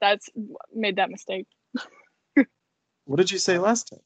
[0.00, 0.28] That's
[0.74, 1.46] made that mistake.
[3.04, 4.00] What did you say last time?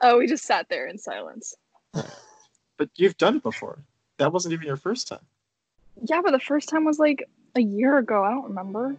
[0.00, 1.54] Oh, we just sat there in silence.
[1.92, 3.84] But you've done it before.
[4.18, 5.24] That wasn't even your first time.
[6.08, 8.24] Yeah, but the first time was like a year ago.
[8.24, 8.96] I don't remember.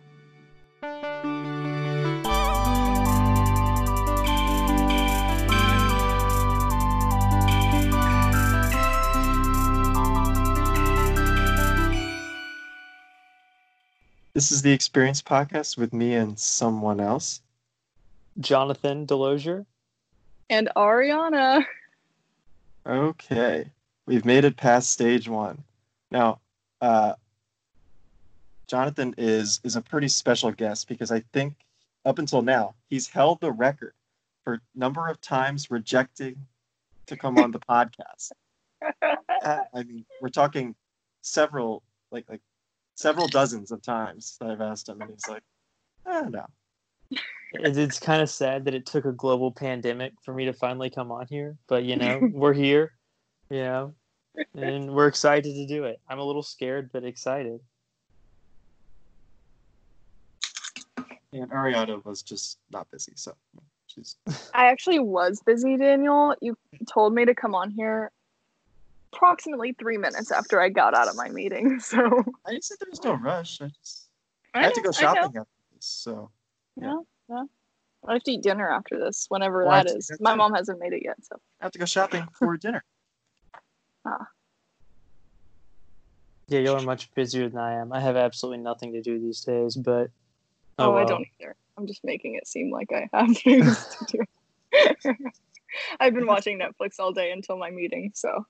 [14.34, 17.42] This is the Experience Podcast with me and someone else.
[18.40, 19.64] Jonathan Delosier.
[20.50, 21.64] And Arianna.
[22.88, 23.70] Okay,
[24.08, 25.64] we've made it past stage one.
[26.10, 26.40] Now,
[26.82, 27.14] uh,
[28.68, 31.54] Jonathan is is a pretty special guest because I think
[32.04, 33.94] up until now he's held the record
[34.44, 36.36] for number of times rejecting
[37.06, 38.32] to come on the podcast.
[39.44, 40.74] Uh, I mean, we're talking
[41.22, 42.42] several, like like
[42.96, 45.44] several dozens of times that I've asked him, and he's like,
[46.06, 46.46] "Ah, no."
[47.54, 50.90] It- It's kind of sad that it took a global pandemic for me to finally
[50.90, 52.94] come on here, but you know, we're here,
[53.50, 53.96] you know,
[54.56, 56.02] and we're excited to do it.
[56.10, 57.60] I'm a little scared, but excited.
[61.32, 63.36] And Arianna was just not busy, so
[63.88, 64.18] she's
[64.54, 66.36] I actually was busy, Daniel.
[66.42, 66.56] You
[66.88, 68.12] told me to come on here
[69.14, 71.80] approximately three minutes after I got out of my meeting.
[71.80, 72.00] So
[72.46, 73.62] I just said there was no rush.
[73.62, 74.10] I just
[74.54, 76.32] I, I had to go shopping after this, so
[76.82, 76.98] Yeah,
[77.30, 77.44] yeah.
[78.08, 80.12] I have to eat dinner after this, whenever Well, I that have to is.
[80.14, 80.38] eat My dinner.
[80.38, 82.84] mom hasn't made it yet, so I have to go shopping for dinner.
[84.06, 84.28] Ah.
[86.50, 87.94] Yeah, y'all are much busier than I am.
[87.94, 90.10] I have absolutely nothing to do these days, but
[90.78, 91.06] oh, I well.
[91.06, 91.56] don't either.
[91.78, 95.16] I'm just making it seem like I have things to do.
[96.02, 98.46] I've been watching Netflix all day until my meeting, so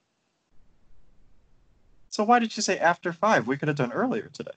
[2.14, 3.48] So why did you say after five?
[3.48, 4.52] We could have done earlier today.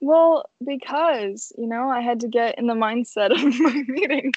[0.00, 4.32] well, because you know I had to get in the mindset of my meeting.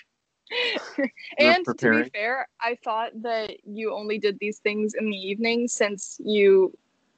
[1.38, 5.68] and to be fair, I thought that you only did these things in the evening
[5.68, 6.76] since you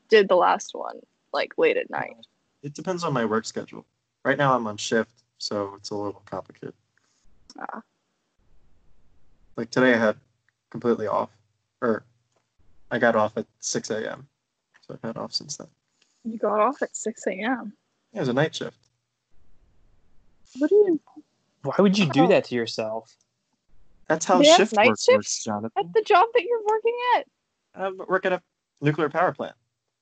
[0.09, 0.99] did the last one
[1.31, 2.17] like late at night.
[2.61, 3.85] It depends on my work schedule.
[4.25, 6.73] Right now I'm on shift, so it's a little complicated.
[7.57, 7.81] Ah.
[9.55, 10.17] Like today I had
[10.69, 11.29] completely off,
[11.81, 12.03] or
[12.91, 14.27] I got off at 6 a.m.
[14.91, 15.67] So I've had off since then.
[16.25, 17.73] You got off at six a.m.
[18.11, 18.77] Yeah, it was a night shift.
[20.59, 20.99] What do you
[21.63, 23.15] Why would you do that to yourself?
[24.07, 25.43] That's how They shift night work works.
[25.43, 25.71] Jonathan.
[25.77, 27.25] at the job that you're working at?
[27.73, 28.41] I'm working at
[28.81, 29.55] a nuclear power plant.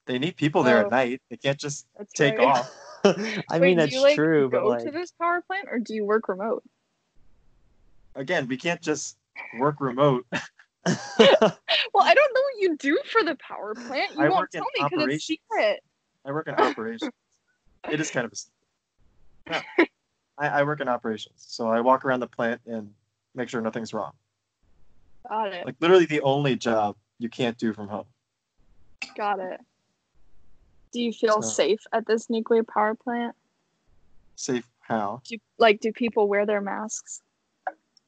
[0.08, 0.86] They need people there Oh.
[0.86, 1.22] at night.
[1.30, 2.48] They can't just That's take right.
[2.48, 2.72] off.
[3.04, 3.14] I
[3.52, 5.78] Wait, mean, do that's you, like, true, but go like, to this power plant or
[5.78, 6.64] do you work remote?
[8.16, 9.18] Again, we can't just
[9.60, 10.26] work remote.
[11.94, 14.16] Well, I don't know what you do for the power plant.
[14.16, 15.82] You I won't tell me because it's secret.
[16.26, 17.12] I work in operations.
[17.92, 19.64] it is kind of a secret.
[19.80, 19.86] No,
[20.38, 22.94] I, I work in operations, so I walk around the plant and
[23.36, 24.14] make sure nothing's wrong.
[25.28, 25.66] Got it.
[25.66, 28.06] Like literally the only job you can't do from home.
[29.18, 29.60] Got it.
[30.94, 33.36] Do you feel So- safe at this nuclear power plant?
[34.36, 35.22] Safe how?
[35.28, 37.22] Do like do people wear their masks?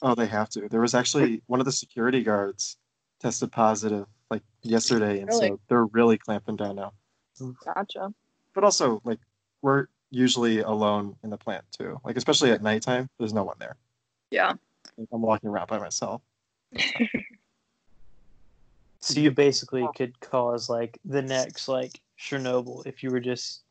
[0.01, 0.67] Oh, they have to.
[0.67, 2.77] There was actually one of the security guards
[3.19, 5.49] tested positive like yesterday, and Really?
[5.49, 6.93] so they're really clamping down now.
[7.65, 8.13] Gotcha.
[8.53, 9.19] But also, like,
[9.61, 11.99] we're usually alone in the plant too.
[12.03, 13.75] Like, especially at nighttime, there's no one there.
[14.31, 14.53] Yeah.
[14.97, 16.21] Like, I'm walking around by myself.
[18.99, 23.61] so you basically could cause like the next like Chernobyl if you were just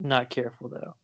[0.00, 0.94] not careful, though.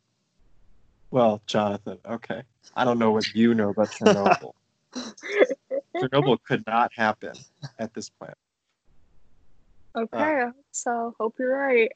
[1.10, 2.42] Well, Jonathan, okay.
[2.74, 4.52] I don't know what you know about Chernobyl.
[5.96, 7.32] Chernobyl could not happen
[7.78, 8.36] at this plant.
[9.96, 10.46] Okay.
[10.72, 11.90] so hope you're right.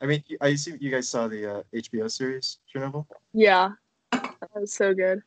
[0.00, 3.06] I mean, I assume you guys saw the uh, HBO series Chernobyl.
[3.32, 3.70] Yeah.
[4.12, 5.22] That was so good.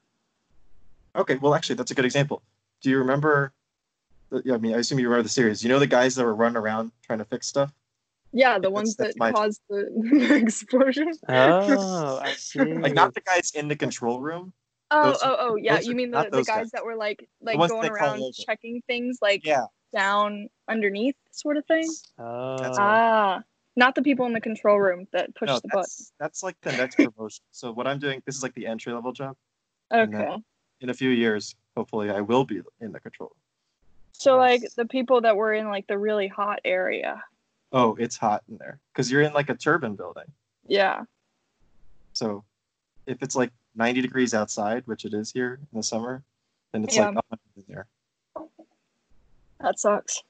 [1.15, 2.41] Okay, well, actually, that's a good example.
[2.81, 3.51] Do you remember?
[4.29, 5.61] The, I mean, I assume you remember the series.
[5.61, 7.73] You know the guys that were running around trying to fix stuff.
[8.31, 11.11] Yeah, the That's- ones that's that my- caused the explosion.
[11.27, 12.59] Oh, I see.
[12.63, 14.53] Like not the guys in the control room.
[14.93, 15.79] Oh, Those oh, oh, yeah.
[15.79, 16.71] You are mean the, the guys, guys.
[16.71, 21.89] that were like like going around checking things like Yeah, down underneath sort of thing?
[22.19, 23.41] Oh, That's- Ah,
[23.77, 25.79] not the people in the control room that push no, the button.
[25.81, 27.41] that's that's like the next promotion.
[27.51, 29.37] So what I'm doing, this is like the entry level job.
[29.93, 30.35] Okay.
[30.81, 33.37] In a few years, hopefully, I will be in the control room.
[34.11, 37.23] So like the people that were in like the really hot area.
[37.71, 40.25] Oh, it's hot in there because you're in like a turbine building.
[40.67, 41.03] Yeah.
[42.11, 42.43] So
[43.07, 46.23] if it's like 90 degrees outside, which it is here in the summer,
[46.73, 47.05] then it's Yeah.
[47.05, 47.87] like 100 in there.
[49.59, 50.21] That sucks.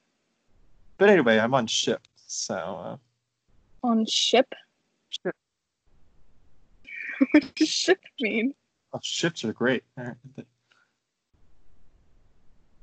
[0.97, 2.97] But anyway, I'm on ship, so uh,
[3.87, 4.53] On ship.
[5.09, 5.35] Ship.
[7.31, 8.53] what does ship mean?
[8.93, 9.83] Oh, shifts are great.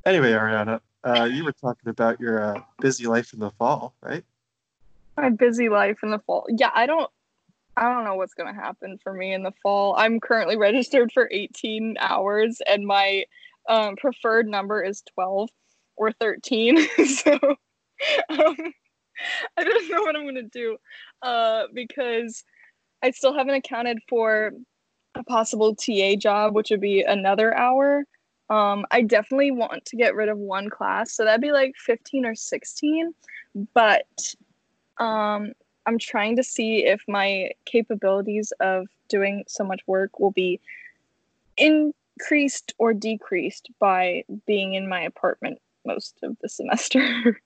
[0.04, 4.24] Anyway, Arianna, uh, you were talking about your uh, busy life in the fall, right?
[5.16, 6.46] My busy life in the fall.
[6.48, 7.10] Yeah, I don't
[7.78, 9.94] I don't know what's gonna happen for me in the fall.
[9.96, 13.24] I'm currently registered for 18 hours and my
[13.68, 15.48] um, preferred number is 12
[15.96, 16.88] or 13.
[17.06, 17.38] so
[18.30, 18.56] um,
[19.56, 20.76] I don't know what I'm gonna do
[21.22, 22.42] uh, because
[23.02, 24.50] I still haven't accounted for
[25.14, 28.04] a possible TA job, which would be another hour.
[28.50, 32.26] Um, I definitely want to get rid of one class, so that'd be like 15
[32.26, 33.14] or 16.
[33.72, 34.34] But
[34.98, 35.52] um,
[35.88, 40.60] I'm trying to see if my capabilities of doing so much work will be
[41.56, 47.00] increased or decreased by being in my apartment most of the semester.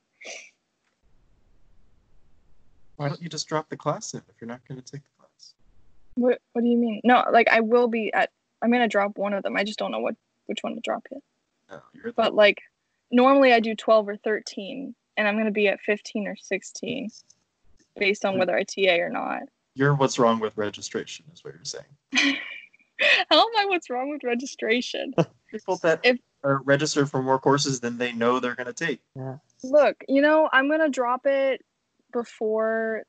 [2.96, 5.10] Why don't you just drop the class in if you're not going to take the
[5.20, 5.54] class?
[6.16, 7.00] what What do you mean?
[7.04, 8.30] No, like I will be at.
[8.60, 9.56] I'm gonna drop one of them.
[9.56, 10.16] I just don't know what
[10.46, 11.22] which one to drop yet.
[11.70, 12.60] No, you're the, But like
[13.12, 17.10] normally I do 12 or 13, and I'm gonna be at 15 or 16,
[17.96, 19.42] based on whether I TA or not.
[19.74, 21.84] you're what's wrong with registration, is what you're saying.
[23.30, 23.66] How am I?
[23.66, 25.12] What's wrong with registration?
[25.50, 29.00] People that If- are registered for more courses than they know they're going to take.
[29.62, 31.60] Look, you know, I'm gonna drop it
[32.12, 33.04] before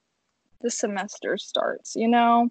[0.62, 2.50] the semester starts, you know?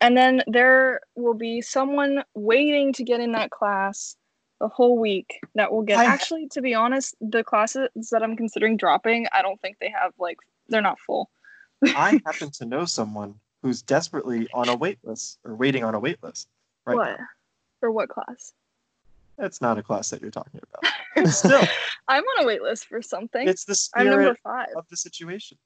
[0.00, 4.16] And then there will be someone waiting to get in that class
[4.58, 8.36] the whole week that will get I- actually to be honest, the classes that I'm
[8.36, 11.30] considering dropping, I don't think they have like they're not full.
[11.84, 16.00] I happen to know someone who's desperately on a wait list or waiting on a
[16.00, 16.48] wait list.
[16.86, 16.96] Right.
[16.96, 17.18] what?
[17.80, 18.52] For what class?
[19.38, 21.28] That's not a class that you're talking about.
[21.32, 21.62] Still,
[22.08, 23.46] I'm on a wait list for something.
[23.46, 24.68] it's the I'm number five.
[24.76, 25.58] of the situation.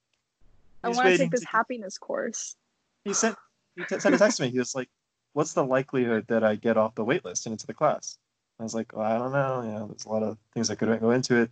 [0.83, 2.57] I want to take this to- happiness course.
[3.05, 3.37] He sent
[3.77, 4.51] he t- sent a text to me.
[4.51, 4.89] He was like,
[5.35, 8.19] "What's the likelihood that I get off the wait list and into the class?"
[8.59, 9.63] I was like, well, "I don't know.
[9.63, 11.51] You know, there's a lot of things that could go into it."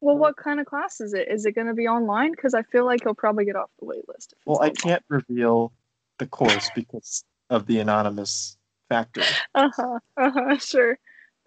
[0.00, 1.28] Well, what kind of class is it?
[1.28, 2.32] Is it going to be online?
[2.32, 4.34] Because I feel like he'll probably get off the wait list.
[4.36, 5.72] If Well, I can't reveal
[6.18, 8.56] the course because of the anonymous
[8.88, 9.22] factor.
[9.54, 9.98] Uh huh.
[10.16, 10.56] Uh huh.
[10.60, 10.98] Sure.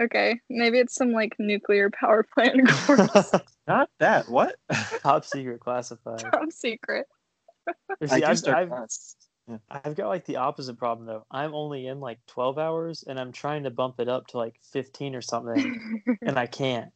[0.02, 0.40] Okay.
[0.50, 3.32] Maybe it's some like nuclear power plant course.
[3.68, 4.30] Not that.
[4.30, 4.56] What?
[5.02, 6.20] Top secret classified.
[6.20, 7.06] Top secret.
[7.66, 9.16] But I See, I've, start I've, class.
[9.48, 9.58] Yeah.
[9.70, 11.26] I've got like the opposite problem though.
[11.30, 14.56] I'm only in like 12 hours and I'm trying to bump it up to like
[14.72, 16.92] 15 or something and I can't.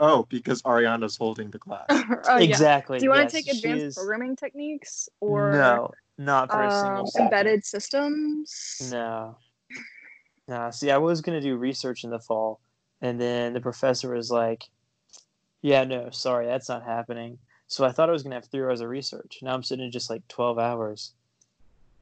[0.00, 1.84] Oh, because Arianna's holding the class.
[2.28, 2.38] Oh, yeah.
[2.38, 2.98] exactly.
[2.98, 6.62] Do you want yes, to take she advanced is- programming techniques or No, not for
[6.62, 7.24] a um, single second.
[7.26, 8.88] embedded systems?
[8.90, 9.36] No.
[10.48, 10.70] No.
[10.70, 12.60] See, I was gonna do research in the fall,
[13.00, 14.68] and then the professor was like,
[15.62, 17.38] "Yeah, no, sorry, that's not happening."
[17.68, 19.38] So I thought I was gonna have three hours of research.
[19.42, 21.12] Now I'm sitting in just like twelve hours,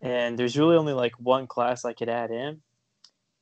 [0.00, 2.62] and there's really only like one class I could add in,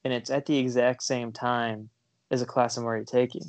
[0.02, 1.90] and it's at the exact same time
[2.32, 3.44] as a class I'm already taking,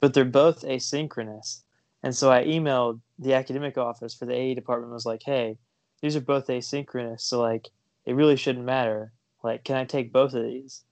[0.00, 1.62] but they're both asynchronous.
[2.02, 4.92] And so I emailed the academic office for the AE department.
[4.92, 5.58] Was like, "Hey,
[6.00, 7.68] these are both asynchronous, so like."
[8.08, 9.12] it really shouldn't matter.
[9.44, 10.82] Like, can I take both of these?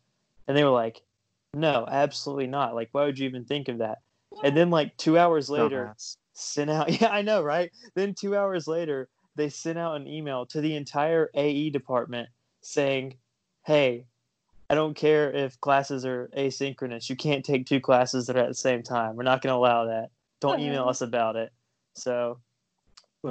[0.46, 1.00] And they were like,
[1.54, 2.74] no, absolutely not.
[2.74, 4.02] Like, why would you even think of that?
[4.44, 6.18] And then, like, two hours later, Dumbass.
[6.34, 7.72] sent out, yeah, I know, right?
[7.94, 12.28] Then, two hours later, they sent out an email to the entire AE department
[12.60, 13.16] saying,
[13.64, 14.04] hey,
[14.68, 17.08] I don't care if classes are asynchronous.
[17.08, 19.14] You can't take two classes that are at the same time.
[19.16, 20.10] We're not going to allow that.
[20.40, 21.52] Don't email us about it.
[21.94, 22.38] So,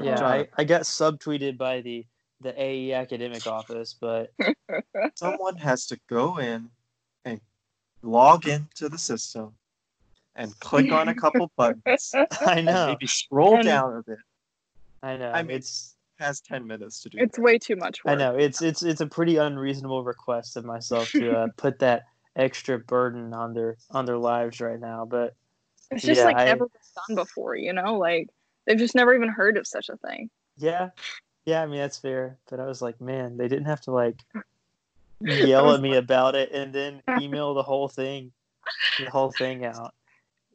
[0.01, 2.05] yeah, I, I got subtweeted by the
[2.41, 4.33] the AE academic office, but
[5.15, 6.69] someone has to go in
[7.23, 7.39] and
[8.01, 9.53] log into the system
[10.35, 12.11] and click on a couple buttons.
[12.15, 12.27] I
[12.57, 14.17] and know, Maybe scroll And- down a bit.
[15.01, 15.31] I know.
[15.31, 17.17] I mean, it's Has ten minutes to do.
[17.19, 17.41] It's that.
[17.41, 18.13] way too much work.
[18.13, 22.03] I know it's it's it's a pretty unreasonable request of myself to uh, put that
[22.35, 25.05] extra burden on their on their lives right now.
[25.05, 25.35] But
[25.91, 27.97] It's just Yeah, like I- never been done before, you know?
[27.97, 28.29] Like
[28.65, 30.29] they've just never even heard of such a thing.
[30.57, 30.89] yeah,
[31.45, 32.37] yeah, I mean that's fair.
[32.49, 34.15] But I was like, man, they didn't have to like
[35.19, 38.31] yell at me about it and then email the whole thing,
[38.99, 39.93] the whole thing out.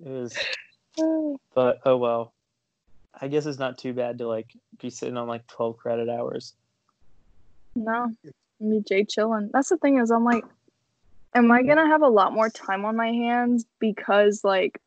[0.04, 0.34] It was,
[1.54, 2.32] but oh well.
[3.20, 6.54] I guess it's not too bad to like be sitting on like twelve credit hours.
[7.74, 8.10] No,
[8.58, 9.50] me Jay chilling.
[9.52, 10.44] That's the thing is, I'm like,
[11.34, 14.80] am I gonna have a lot more time on my hands because like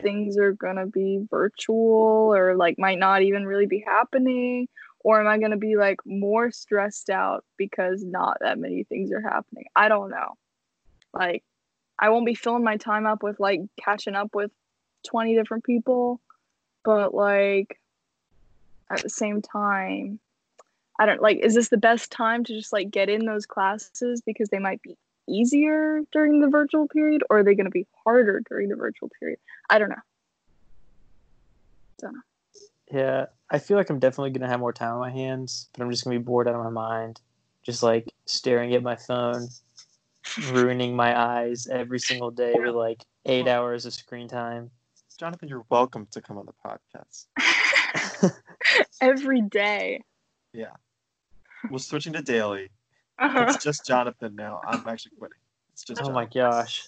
[0.00, 4.68] things are gonna be virtual or like might not even really be happening,
[5.00, 9.20] or am I gonna be like more stressed out because not that many things are
[9.20, 9.66] happening?
[9.76, 10.34] I don't know.
[11.12, 11.44] Like,
[11.98, 14.50] I won't be filling my time up with like catching up with
[15.06, 16.20] twenty different people,
[16.84, 17.80] but like
[18.90, 20.20] at the same time.
[20.98, 21.38] I don't like.
[21.38, 24.80] Is this the best time to just like get in those classes because they might
[24.82, 24.96] be
[25.28, 29.10] easier during the virtual period, or are they going to be harder during the virtual
[29.18, 29.38] period?
[29.68, 29.96] I don't know.
[32.00, 32.20] Don't know.
[32.92, 35.90] Yeah, I feel like I'm definitely gonna have more time on my hands, but I'm
[35.90, 37.20] just gonna be bored out of my mind,
[37.62, 39.48] just like staring at my phone,
[40.52, 44.70] ruining my eyes every single day with like eight hours of screen time.
[45.16, 48.32] Jonathan, you're welcome to come on the podcast.
[49.00, 50.02] Every day.
[50.52, 50.72] Yeah.
[51.70, 52.70] We're switching to daily.
[53.20, 53.46] Uh-huh.
[53.48, 54.60] It's just Jonathan now.
[54.66, 55.38] I'm actually quitting.
[55.72, 56.84] It's just Oh my gosh.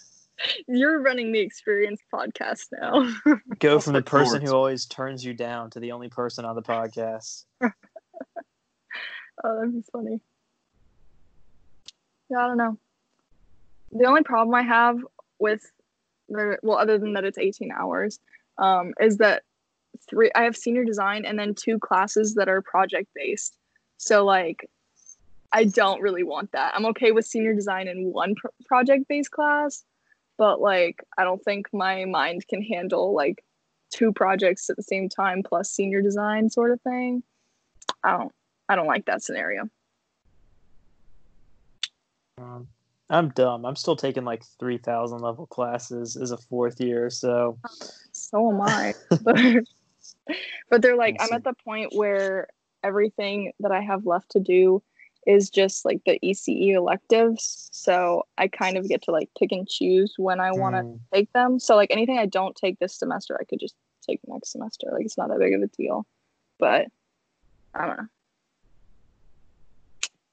[0.67, 3.15] You're running the experience podcast now.
[3.61, 6.63] Go from the person who always turns you down to the only person on the
[6.63, 7.45] podcast.
[7.63, 7.71] oh,
[9.45, 10.21] that'd be funny.
[12.29, 12.77] Yeah, I don't know.
[13.93, 14.99] The only problem I have
[15.39, 15.76] with the
[16.29, 18.19] well, other than that it's 18 hours,
[18.59, 19.43] um, is that
[20.09, 23.57] three I have senior design and then two classes that are project based.
[23.99, 24.69] So like
[25.53, 26.75] I don't really want that.
[26.75, 29.85] I'm okay with senior design in one pro- project based class,
[30.37, 33.43] but like I don't think my mind can handle like
[33.91, 37.23] two projects at the same time plus senior design sort of thing.
[38.03, 38.33] I don't
[38.69, 39.69] I don't like that scenario.
[42.39, 42.69] Um,
[43.09, 43.65] I'm dumb.
[43.65, 47.59] I'm still taking like 3,000 level classes as a fourth year, so
[48.13, 48.95] So am I.
[49.23, 49.37] but,
[50.71, 52.49] but they're like, I'm at the point where
[52.83, 54.83] everything that I have left to do
[55.27, 57.69] is just like the ECE electives.
[57.73, 61.01] So I kind of get to like pick and choose when I want to mm,
[61.13, 61.59] take them.
[61.59, 63.75] So like anything I don't take this semester, I could just
[64.09, 64.89] take next semester.
[64.93, 66.07] Like it's not that big of a deal.
[66.59, 66.87] But
[67.75, 68.07] I don't know.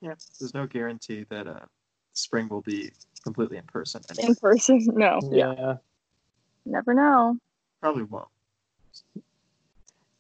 [0.02, 1.66] Yeah, there's no guarantee that uh,
[2.14, 2.92] spring will be
[3.24, 4.02] completely in person.
[4.10, 4.30] anyway.
[4.30, 5.20] In person, no.
[5.32, 5.54] Yeah.
[5.58, 5.76] yeah.
[6.66, 7.38] Never know.
[7.82, 8.28] Probably won't.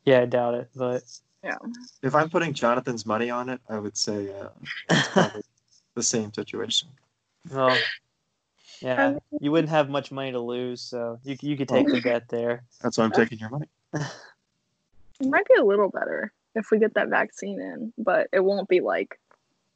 [0.05, 1.03] Yeah, I doubt it, but
[1.43, 1.57] yeah.
[2.01, 4.50] If I'm putting Jonathan's money on it, I would say uh,
[5.35, 5.47] it's
[5.95, 6.89] the same situation.
[7.50, 7.77] well,
[8.81, 12.27] yeah, you wouldn't have much money to lose, so you you could take the bet
[12.27, 12.63] there.
[12.81, 13.67] That's why I'm taking your money.
[13.93, 18.67] It might be a little better if we get that vaccine in, but it won't
[18.67, 19.19] be like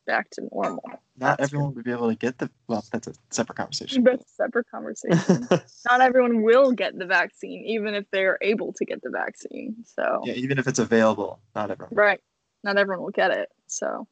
[0.08, 0.84] back to normal.
[1.20, 2.50] Not That's everyone would be able to get the.
[2.68, 4.04] Well, that's a separate conversation.
[4.04, 5.48] That's a separate conversation.
[5.90, 9.76] Not everyone will get the vaccine, even if they're able to get the vaccine.
[9.86, 11.96] So, Yeah, even if it's available, not everyone.
[11.96, 12.20] right.
[12.64, 13.50] Not everyone will get it.
[13.68, 14.08] So,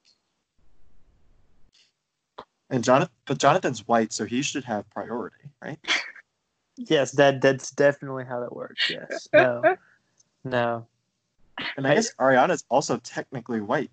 [2.69, 5.79] And Jonathan, but Jonathan's white, so he should have priority, right?
[6.77, 8.89] yes, that that's definitely how that works.
[8.89, 9.27] Yes.
[9.33, 9.63] No.
[10.47, 10.85] No.
[11.75, 13.89] And I guess Arianna's also technically white.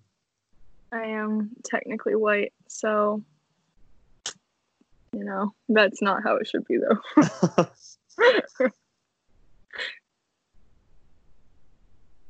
[0.93, 2.53] I am technically white.
[2.67, 3.23] So,
[5.11, 7.67] you know, that's not how it should be, though.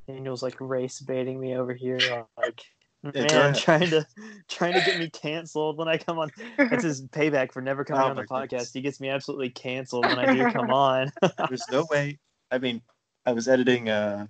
[0.07, 2.61] Daniel's like race baiting me over here, like
[3.03, 3.55] man, ahead.
[3.55, 4.05] trying to
[4.49, 6.31] trying to get me canceled when I come on.
[6.57, 8.49] That's his payback for never coming Oh on the podcast.
[8.49, 8.73] goodness.
[8.73, 11.11] He gets me absolutely canceled when I do come on.
[11.49, 12.17] There's no way.
[12.51, 12.81] I mean,
[13.25, 13.89] I was editing.
[13.89, 14.27] uh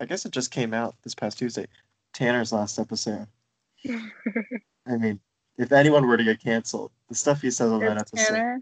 [0.00, 1.66] I guess it just came out this past Tuesday.
[2.14, 3.26] Tanner's last episode.
[4.86, 5.20] I mean,
[5.58, 8.60] if anyone were to get canceled, the stuff he says on that episode, Tanner.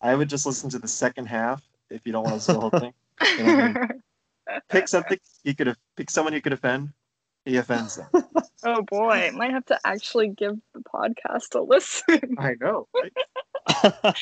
[0.00, 2.60] I would just listen to the second half if you don't want to see the
[2.60, 2.92] whole thing.
[4.70, 5.76] Pick something he could have.
[5.96, 6.90] Pick someone he could offend.
[7.44, 8.08] He offends them.
[8.64, 12.36] oh boy, might have to actually give the podcast a listen.
[12.38, 12.88] I know.
[12.94, 14.14] Right?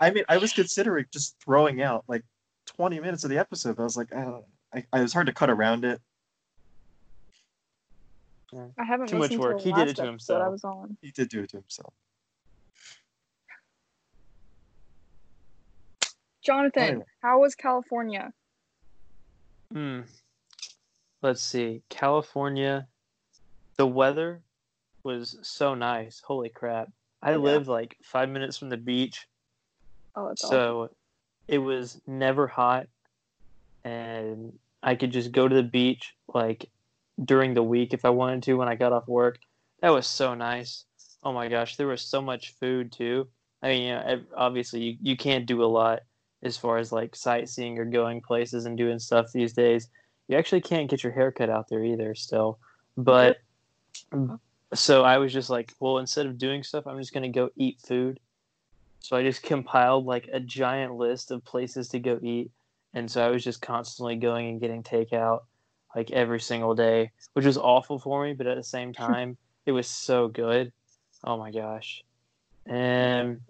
[0.00, 2.22] I mean, I was considering just throwing out like
[2.66, 4.44] 20 minutes of the episode, but I was like, I don't know.
[4.74, 6.00] I, I was hard to cut around it.
[8.54, 9.58] I haven't Too much work.
[9.58, 10.52] To He did it to episode I himself.
[10.52, 10.96] was on.
[11.02, 11.92] He did do it to himself.
[16.42, 17.04] Jonathan, Anyway.
[17.22, 18.32] how was California?
[19.72, 20.02] Hmm.
[21.20, 21.82] Let's see.
[21.90, 22.88] California.
[23.76, 24.42] The weather
[25.04, 26.20] was so nice.
[26.20, 26.90] Holy crap.
[27.22, 27.36] I Yeah.
[27.38, 29.28] lived like five minutes from the beach.
[30.14, 30.56] Oh, it's awesome.
[30.56, 30.96] So
[31.48, 32.88] it was never hot.
[33.84, 36.70] And I could just go to the beach like
[37.24, 39.38] during the week if I wanted to when I got off work.
[39.80, 40.84] That was so nice.
[41.22, 41.76] Oh my gosh.
[41.76, 43.28] There was so much food too.
[43.62, 46.00] I mean, you know, obviously you, you can't do a lot
[46.42, 49.88] as far as like sightseeing or going places and doing stuff these days.
[50.28, 52.58] You actually can't get your hair cut out there either still.
[52.96, 53.38] But
[54.74, 57.80] so I was just like, well, instead of doing stuff, I'm just gonna go eat
[57.80, 58.20] food.
[59.00, 62.50] So I just compiled like a giant list of places to go eat,
[62.94, 65.40] and so I was just constantly going and getting takeout
[65.94, 69.72] like every single day, which was awful for me, but at the same time, it
[69.72, 70.72] was so good.
[71.24, 72.02] Oh my gosh.
[72.66, 73.40] And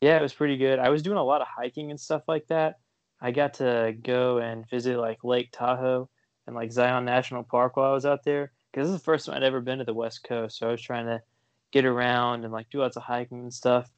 [0.00, 0.78] yeah, it was pretty good.
[0.78, 2.78] I was doing a lot of hiking and stuff like that.
[3.20, 6.08] I got to go and visit like Lake Tahoe
[6.46, 8.52] and like Zion National Park while I was out there.
[8.72, 10.58] because this is the first time I'd ever been to the West Coast.
[10.58, 11.20] So I was trying to
[11.70, 13.90] get around and like do lots of hiking and stuff.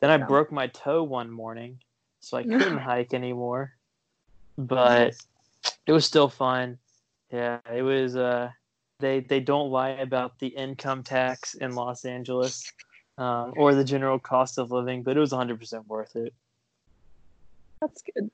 [0.00, 0.26] Then I Yeah.
[0.26, 1.80] broke my toe one morning,
[2.20, 3.72] so I couldn't hike anymore.
[4.56, 5.16] But
[5.86, 6.78] it was still fun.
[7.30, 8.16] Yeah, it was.
[8.16, 8.50] Uh,
[9.00, 12.72] they they don't lie about the income tax in Los Angeles
[13.18, 16.32] um, or the general cost of living, but it was 100 percent worth it.
[17.80, 18.30] That's good.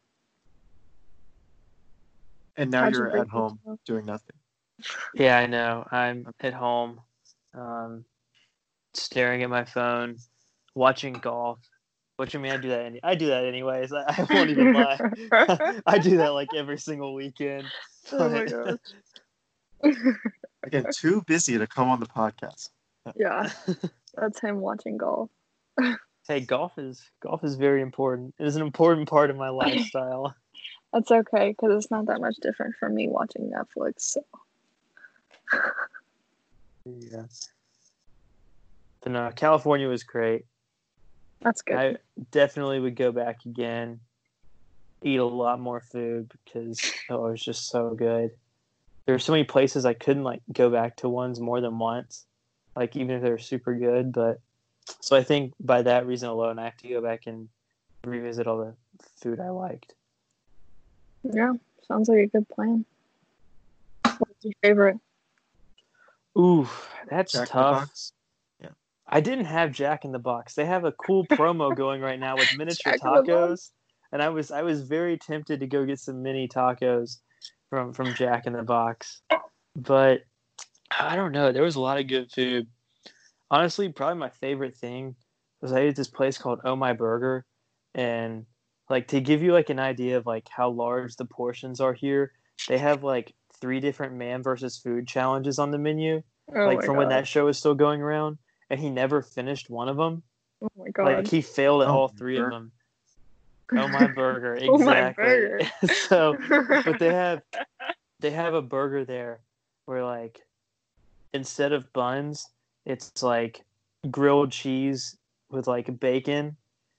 [2.56, 3.78] And now How'd you you're break at home toe?
[3.87, 4.37] doing nothing.
[5.14, 5.87] Yeah, I know.
[5.90, 7.00] I'm at home,
[7.54, 8.04] um,
[8.94, 10.16] staring at my phone,
[10.75, 11.59] watching golf.
[12.23, 12.85] Which I mean, I do that.
[12.87, 13.93] Any- I do that anyways.
[13.93, 15.00] I, I won't even lie.
[15.87, 17.67] I do that like every single weekend.
[18.12, 18.79] oh my but-
[19.83, 19.95] gosh.
[20.62, 22.69] Again, too busy to come on the podcast.
[23.17, 23.50] Yeah,
[24.14, 25.31] that's him watching golf.
[26.29, 28.37] hey, golf is golf is very important.
[28.38, 30.33] It is an important part of my lifestyle.
[30.93, 33.95] That's okay because it's not that much different from me watching Netflix.
[34.02, 34.25] So.
[36.85, 37.25] yeah.
[39.00, 40.45] But no, California was great.
[41.43, 41.77] That's good.
[41.77, 41.97] I
[42.31, 44.01] definitely would go back again.
[45.03, 46.81] Eat a lot more food because
[47.11, 48.31] oh, it was just so good.
[49.07, 52.27] There were so many places I couldn't like go back to ones more than once,
[52.77, 54.13] like even if they were super good.
[54.13, 54.41] But
[55.01, 57.49] so I think by that reason alone, I have to go back and
[58.05, 58.75] revisit all the
[59.21, 59.95] food I liked.
[61.25, 61.53] yeah,
[61.87, 62.85] sounds like a good plan.
[64.05, 64.99] What's your favorite?
[66.39, 66.69] Ooh,
[67.11, 67.91] that's Jack tough.
[69.12, 70.54] I didn't have Jack in the Box.
[70.54, 73.28] They have a cool promo going right now with miniature Jack in the Box?
[73.28, 73.71] tacos,
[74.11, 77.19] and I was I was very tempted to go get some mini tacos
[77.69, 79.21] from from Jack in the Box,
[79.76, 80.23] but
[80.99, 81.52] I don't know.
[81.52, 82.66] There was a lot of good food.
[83.50, 85.14] Honestly, probably my favorite thing
[85.61, 87.45] was I ate at this place called Oh My Burger,
[87.95, 88.47] and
[88.88, 92.33] like to give you like an idea of like how large the portions are here,
[92.66, 96.23] they have like three different man versus food challenges on the menu
[96.54, 98.38] Oh like from when that show was still going around,
[98.73, 100.23] and he never finished one of them.
[100.62, 101.04] Oh my god.
[101.04, 102.73] Like he failed at Oh all my three of them.
[103.71, 105.25] Oh my burger, Oh my exactly.
[105.25, 105.61] burger.
[106.08, 106.39] so,
[106.85, 107.43] but they have
[108.21, 109.41] they have a burger there
[109.85, 110.41] where like
[111.35, 112.49] instead of buns,
[112.87, 113.63] it's like
[114.11, 115.19] grilled cheese
[115.50, 116.56] with like bacon.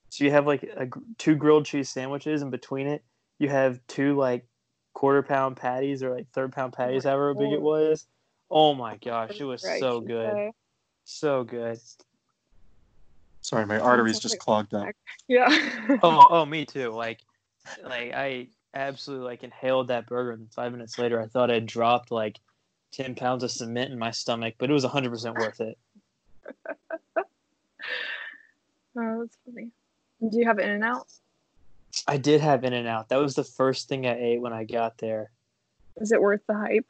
[0.10, 3.04] So you have like a, two grilled cheese sandwiches, and between it,
[3.40, 4.46] you have two like
[4.94, 8.06] quarter pound patties or like third pound oh patties, my however big it was.
[8.52, 10.52] Oh my gosh, it was Right, so good, say.
[11.04, 11.80] So good.
[13.42, 14.88] Sorry, my arteries just clogged up.
[15.28, 15.48] Yeah.
[16.04, 16.90] Oh, oh, me too.
[16.92, 17.20] Like,
[17.84, 22.12] like I absolutely like inhaled that burger, and five minutes later, I thought I'd dropped
[22.12, 22.40] like
[22.92, 25.78] ten pounds of cement in my stomach, but it was hundred percent worth it.
[28.96, 29.72] Oh, that's funny.
[30.22, 31.08] Do you have In and Out?
[32.08, 33.10] I did have In and Out.
[33.10, 35.32] That was the first thing I ate when I got there.
[35.98, 36.90] Is it worth the hype?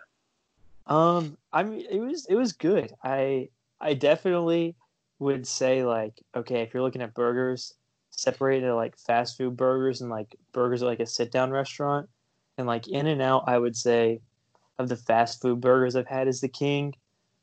[0.86, 2.93] Um, I mean, it was it was good.
[3.04, 3.49] I
[3.84, 4.76] I definitely
[5.19, 7.74] would say like, okay, if you're looking at burgers,
[8.10, 12.10] separate into like fast food burgers and like burgers at like a sit down restaurant,
[12.58, 14.22] and like In and Out, I would say
[14.80, 16.96] of the fast food burgers I've had is the king,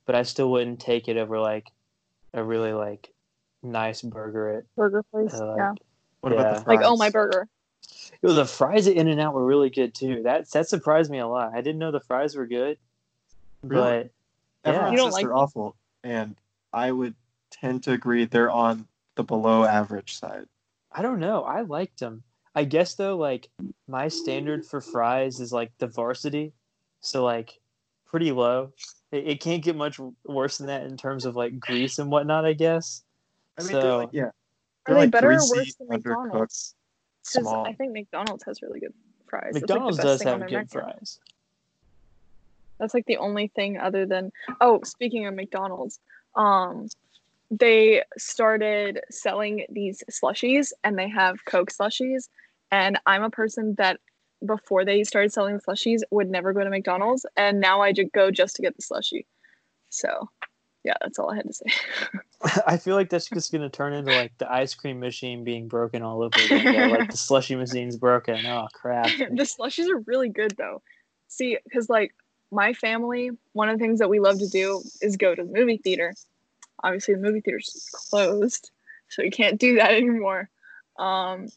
[0.07, 1.69] but I still wouldn't take it over like
[2.35, 3.13] a really like
[3.63, 5.35] nice burger at Burger place?
[5.35, 5.75] uh, like, yeah.
[6.21, 6.59] What about Yeah.
[6.59, 6.77] the fries?
[6.79, 7.49] Like, oh my burger.
[8.23, 10.23] Yo, the fries at In and Out were really good too.
[10.23, 11.53] That that surprised me a lot.
[11.55, 12.79] I didn't know the fries were good,
[13.63, 14.03] Really?
[14.03, 14.11] but
[14.65, 14.91] Everyone yeah.
[14.93, 15.39] You don't says like they're them?
[15.39, 16.37] awful, and
[16.73, 17.15] I would
[17.51, 18.87] tend to agree they're on
[19.17, 20.47] the below average side.
[20.93, 21.43] I don't know.
[21.43, 22.23] I liked them.
[22.55, 23.49] I guess though, like
[23.87, 26.53] my standard for fries is like the varsity,
[27.01, 27.59] so like
[28.07, 28.73] pretty low.
[29.13, 32.45] It, it can't get much worse than that in terms of like grease and whatnot.
[32.45, 33.05] I guess.
[33.59, 34.33] I mean, So- they're like, yeah, Are
[34.87, 36.75] they're they like better or worse than undercooked, McDonald's?
[37.23, 37.67] Because small.
[37.67, 38.95] I think McDonald's has really good
[39.27, 39.51] fries.
[39.53, 41.21] That's, like, McDonald's does have good fries.
[42.81, 46.01] That's like the only thing other than oh, speaking of McDonald's,
[46.35, 46.89] um,
[47.51, 52.29] they started selling these slushies and they have Coke slushies.
[52.73, 54.01] And I'm a person that
[54.47, 58.31] before they started selling slushies would never go to McDonald's, and now I just go
[58.31, 59.27] just to get the slushie.
[59.91, 60.31] So,
[60.85, 61.65] yeah, that's all I had to say.
[62.67, 66.03] I feel like that's just gonna turn into like the ice cream machine being broken
[66.03, 66.91] all over again.
[66.91, 68.47] Like the slushy machine's broken.
[68.47, 69.11] Oh crap!
[69.19, 70.81] the slushies are really good though.
[71.29, 72.15] See, because like
[72.51, 75.53] my family, one of the things that we love to do is go to the
[75.53, 76.15] movie theater.
[76.83, 78.71] Obviously, the movie theater's closed,
[79.09, 80.49] so you can't do that anymore.
[80.99, 81.49] Um,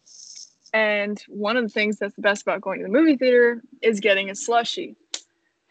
[0.74, 4.00] and one of the things that's the best about going to the movie theater is
[4.00, 4.96] getting a slushie.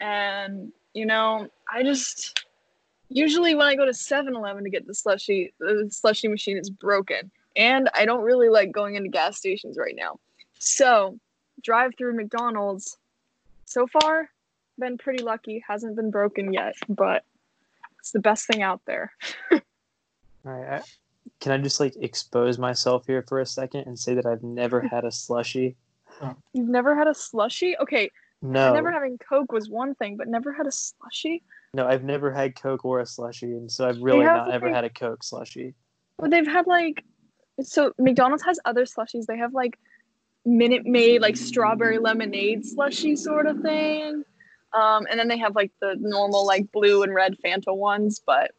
[0.00, 2.44] And you know, I just
[3.08, 7.30] usually when I go to 7-Eleven to get the slushie, the slushie machine is broken,
[7.56, 10.18] and I don't really like going into gas stations right now.
[10.58, 11.18] So
[11.62, 12.98] drive through McDonald's.
[13.64, 14.28] So far,
[14.78, 15.62] been pretty lucky.
[15.66, 17.24] Hasn't been broken yet, but
[17.98, 19.12] it's the best thing out there.
[19.52, 19.60] All
[20.44, 20.80] right.
[20.80, 20.82] I,
[21.40, 24.80] can I just like expose myself here for a second and say that I've never
[24.88, 25.76] had a slushy?
[26.52, 27.76] You've never had a slushy?
[27.78, 28.10] Okay,
[28.42, 28.72] No.
[28.74, 31.42] never having Coke was one thing, but never had a slushy.
[31.74, 34.84] No, I've never had Coke or a slushy, and so I've really not ever had
[34.84, 35.74] a Coke slushy.
[36.18, 37.02] Well, they've had like,
[37.62, 39.24] so McDonald's has other slushies.
[39.26, 39.78] They have like
[40.44, 44.24] Minute Maid, like strawberry lemonade slushy sort of thing.
[44.74, 48.20] Um, and then they have like the normal like blue and red Fanta ones.
[48.24, 48.52] But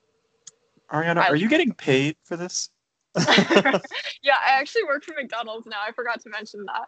[0.92, 2.70] Arianna, I- are you getting paid for this?
[3.18, 5.78] yeah, I actually work for McDonald's now.
[5.88, 6.88] I forgot to mention that.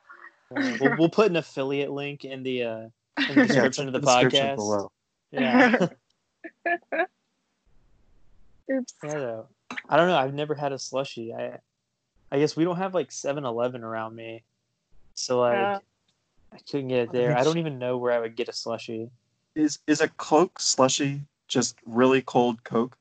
[0.55, 2.87] Uh, we'll, we'll put an affiliate link in the uh,
[3.29, 4.55] in the description check of the, description podcast.
[4.55, 4.91] below.
[5.31, 5.87] Yeah.
[8.71, 8.93] Oops.
[9.03, 9.47] yeah, though.
[9.89, 10.17] I don't know.
[10.17, 11.33] I've never had a slushy.
[11.33, 11.59] I
[12.31, 14.43] I guess we don't have like 7-Eleven around me,
[15.13, 15.79] so like Yeah.
[16.55, 17.37] I couldn't get it there.
[17.37, 19.09] I don't even know where I would get a slushy.
[19.55, 22.97] Is is a Coke slushy just really cold Coke?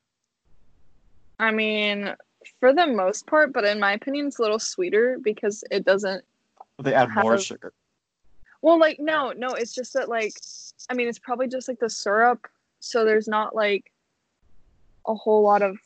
[1.39, 2.13] I mean,
[2.59, 6.23] for the most part, but in my opinion, it's a little sweeter because it doesn't.
[6.81, 7.73] They add more Have- sugar.
[8.61, 10.33] Well, like no, no, it's just that like,
[10.89, 12.47] I mean, it's probably just like the syrup,
[12.79, 13.91] so there's not like
[15.07, 15.77] a whole lot of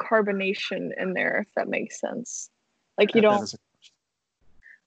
[0.00, 2.50] carbonation in there, if that makes sense.
[2.98, 3.54] Like you That- that don't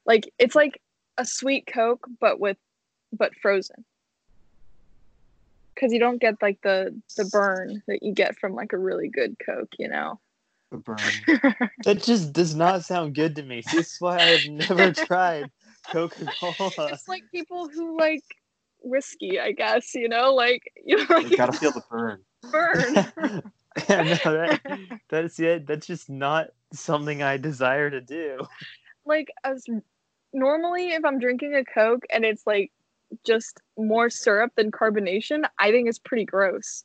[0.05, 0.81] like it's like
[1.17, 2.57] a sweet Coke, but with
[3.11, 3.85] but frozen.
[5.73, 9.09] Because you don't get like the the burn that you get from like a really
[9.09, 10.19] good Coke, you know.
[10.71, 10.97] the burn.
[11.85, 13.61] That just does not sound good to me.
[13.71, 15.51] This is why I've never tried
[15.91, 16.71] Coca Cola.
[16.91, 18.23] it's like people who like
[18.81, 22.21] whiskey, I guess, you know, like you know, like you gotta feel the burn.
[22.51, 22.95] burn.
[23.89, 24.61] yeah, no, that,
[25.09, 25.67] that's it.
[25.67, 28.39] That's just not something I desire to do.
[29.05, 29.63] like as
[30.33, 32.71] normally if I'm drinking a Coke and it's like
[33.25, 36.83] just more syrup than carbonation, I think it's pretty gross.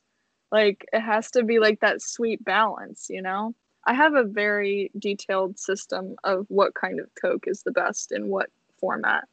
[0.51, 3.53] Like it has to be like that sweet balance, you know?
[3.85, 8.29] I have a very detailed system of what kind of Coke is the best in
[8.29, 9.25] what format.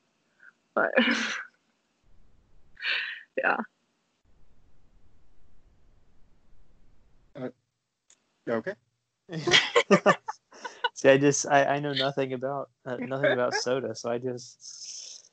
[0.75, 0.91] But
[3.39, 3.57] yeah.
[7.37, 7.49] Uh,
[8.49, 8.75] okay.
[11.01, 15.31] See, I just I, I know nothing about uh, nothing about soda, so I just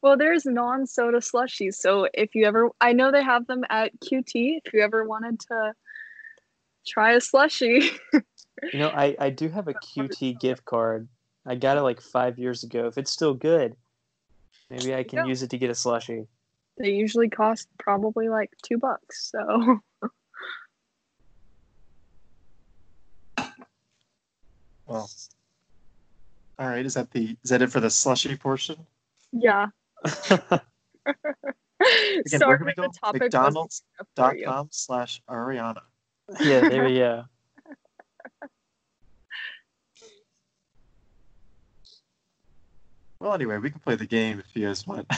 [0.00, 1.74] Well, there's non-soda slushies.
[1.74, 4.60] So if you ever, I know they have them at QT.
[4.64, 5.74] If you ever wanted to
[6.86, 7.98] try a slushie,
[8.72, 11.08] you know I I do have a QT gift card.
[11.44, 12.86] I got it like five years ago.
[12.86, 13.74] If it's still good,
[14.70, 15.26] maybe I can Yeah.
[15.26, 16.28] use it to get a slushie.
[16.78, 19.32] they usually cost probably like two bucks.
[19.32, 19.80] So
[24.86, 25.08] Well.
[26.58, 26.84] All right.
[26.84, 28.76] Is that the is that it for the slushy portion?
[29.32, 29.66] yeah.
[30.04, 30.60] Again,
[31.82, 32.88] where Sorry, can we if the go?
[32.92, 33.82] topic McDonald's
[34.14, 35.80] Dot com slash Arianna.
[36.40, 37.24] yeah, there we go.
[43.18, 45.08] Well, anyway, we can play the game if you guys want.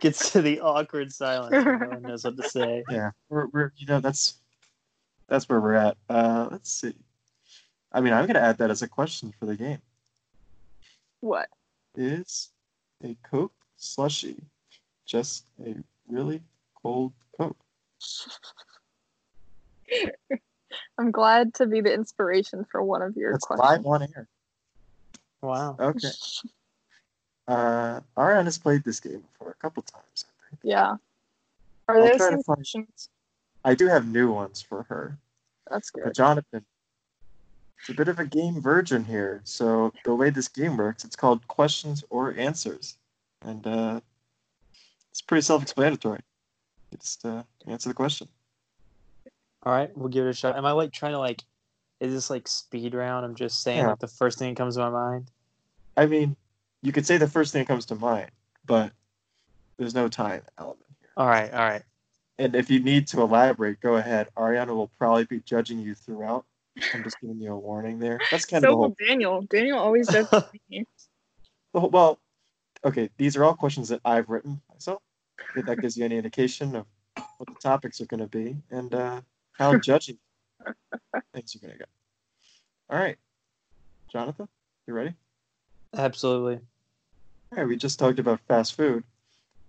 [0.00, 1.54] Gets to the awkward silence.
[1.54, 2.82] and No one knows what to say.
[2.90, 4.34] yeah, we're, we're you know that's
[5.28, 5.96] that's where we're at.
[6.08, 6.94] Uh, let's see.
[7.92, 9.80] I mean, I'm gonna add that as a question for the game.
[11.20, 11.48] What?
[11.96, 12.50] Is
[13.04, 14.36] a Coke slushy
[15.06, 15.74] just a
[16.08, 16.40] really
[16.82, 17.56] cold Coke?
[20.98, 23.84] I'm glad to be the inspiration for one of your That's questions.
[23.84, 24.28] live on air.
[25.42, 25.76] Wow.
[25.80, 26.08] Okay.
[27.48, 30.60] Uh, Arianna has played this game before a couple times, I think.
[30.62, 30.94] Yeah.
[31.88, 33.08] Are I'll there some find- questions?
[33.64, 35.18] I do have new ones for her.
[35.70, 36.14] That's But good.
[36.14, 36.64] Jonathan,
[37.80, 39.40] it's a bit of a game virgin here.
[39.44, 42.96] So the way this game works, it's called questions or answers,
[43.42, 44.00] and uh,
[45.10, 46.20] it's pretty self-explanatory.
[46.92, 48.28] You just uh, answer the question.
[49.62, 50.56] All right, we'll give it a shot.
[50.56, 51.42] Am I like trying to like?
[52.00, 53.26] Is this like speed round?
[53.26, 53.88] I'm just saying Yeah.
[53.88, 55.30] like the first thing that comes to my mind.
[55.96, 56.34] I mean,
[56.82, 58.30] you could say the first thing that comes to mind,
[58.64, 58.92] but
[59.76, 61.10] there's no time element here.
[61.16, 61.82] All right, all right.
[62.38, 64.28] And if you need to elaborate, go ahead.
[64.36, 66.46] Arianna will probably be judging you throughout.
[66.94, 68.18] I'm just giving you a warning there.
[68.30, 69.42] That's kind of So the whole Daniel.
[69.42, 70.26] Daniel always does
[70.68, 70.84] me.
[71.72, 72.18] Well, well,
[72.84, 75.00] okay, these are all questions that I've written myself.
[75.54, 76.84] If that gives you any indication of
[77.38, 79.20] what the topics are going to be and uh,
[79.52, 80.18] how judging
[81.32, 81.84] things are going to go.
[82.90, 83.16] All right,
[84.10, 84.48] Jonathan,
[84.88, 85.14] you ready?
[85.96, 86.58] Absolutely.
[87.52, 89.04] All right, we just talked about fast food.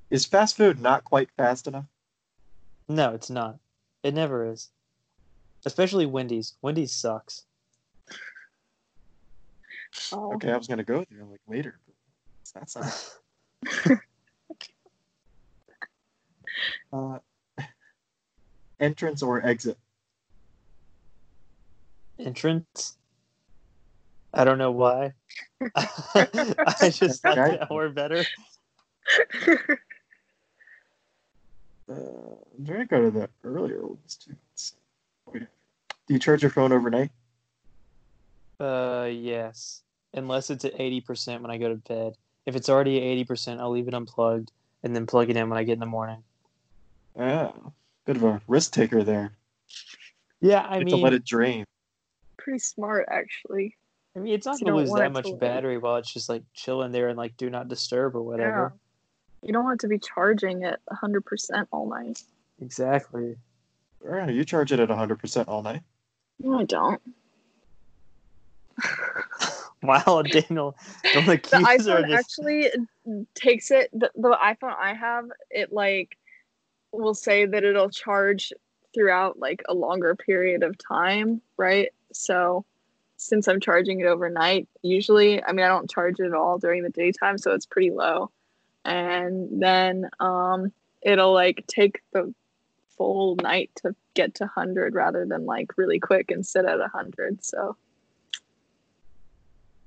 [0.10, 1.86] Is fast food not quite fast enough?
[2.90, 3.60] No, it's not.
[4.04, 4.70] It never is.
[5.66, 6.56] Especially Wendy's.
[6.62, 7.46] Wendy's sucks.
[10.12, 10.34] Oh.
[10.34, 11.80] Okay, I was going to go there like later.
[11.86, 11.96] But
[12.54, 14.00] that's not.
[16.94, 17.20] Uh,
[18.82, 19.78] entrance or exit?
[22.20, 22.98] Entrance.
[24.34, 25.14] I don't know why.
[25.76, 27.58] I just like Okay.
[27.58, 28.26] that word better.
[31.90, 31.94] Uh,
[32.58, 34.36] I'm trying to go to the earlier ones too.
[36.08, 36.08] Let's see.
[36.08, 36.08] Wait.
[36.08, 37.12] Do you charge your phone overnight?
[38.60, 39.82] Uh, yes.
[40.14, 42.18] Unless it's at eighty percent when I go to bed.
[42.46, 44.52] If it's already at eighty percent, I'll leave it unplugged
[44.84, 46.24] and then plug it in when I get in the morning.
[47.18, 47.52] Yeah,
[48.06, 49.34] bit of a risk taker there.
[50.42, 51.66] Yeah, I You mean, to let it drain.
[52.38, 53.78] Pretty smart, actually.
[54.16, 56.44] I mean, it's not gonna lose want that it much battery while it's just like
[56.54, 58.74] chilling there and like do not disturb or whatever.
[59.44, 62.24] You don't want to be charging it 100% all night.
[62.62, 63.38] Exactly.
[64.04, 65.82] All right, you charge it at 100% all night.
[66.40, 67.02] No, I don't.
[69.84, 70.76] Wow, Daniel,
[71.12, 72.20] don't The accuse her of iPhone this.
[72.20, 72.68] actually
[73.34, 73.90] takes it.
[73.92, 76.18] The, the iPhone I have, it like
[76.92, 78.54] will say that it'll charge
[78.94, 81.90] throughout like a longer period of time, right?
[82.14, 82.64] So
[83.18, 86.84] since I'm charging it overnight, usually, I mean, I don't charge it at all during
[86.84, 88.30] the daytime, so it's pretty low.
[88.86, 92.32] And then um, it'll like take the
[93.02, 97.44] full night to get to 100 rather than like really quick and sit at 100.
[97.44, 97.76] So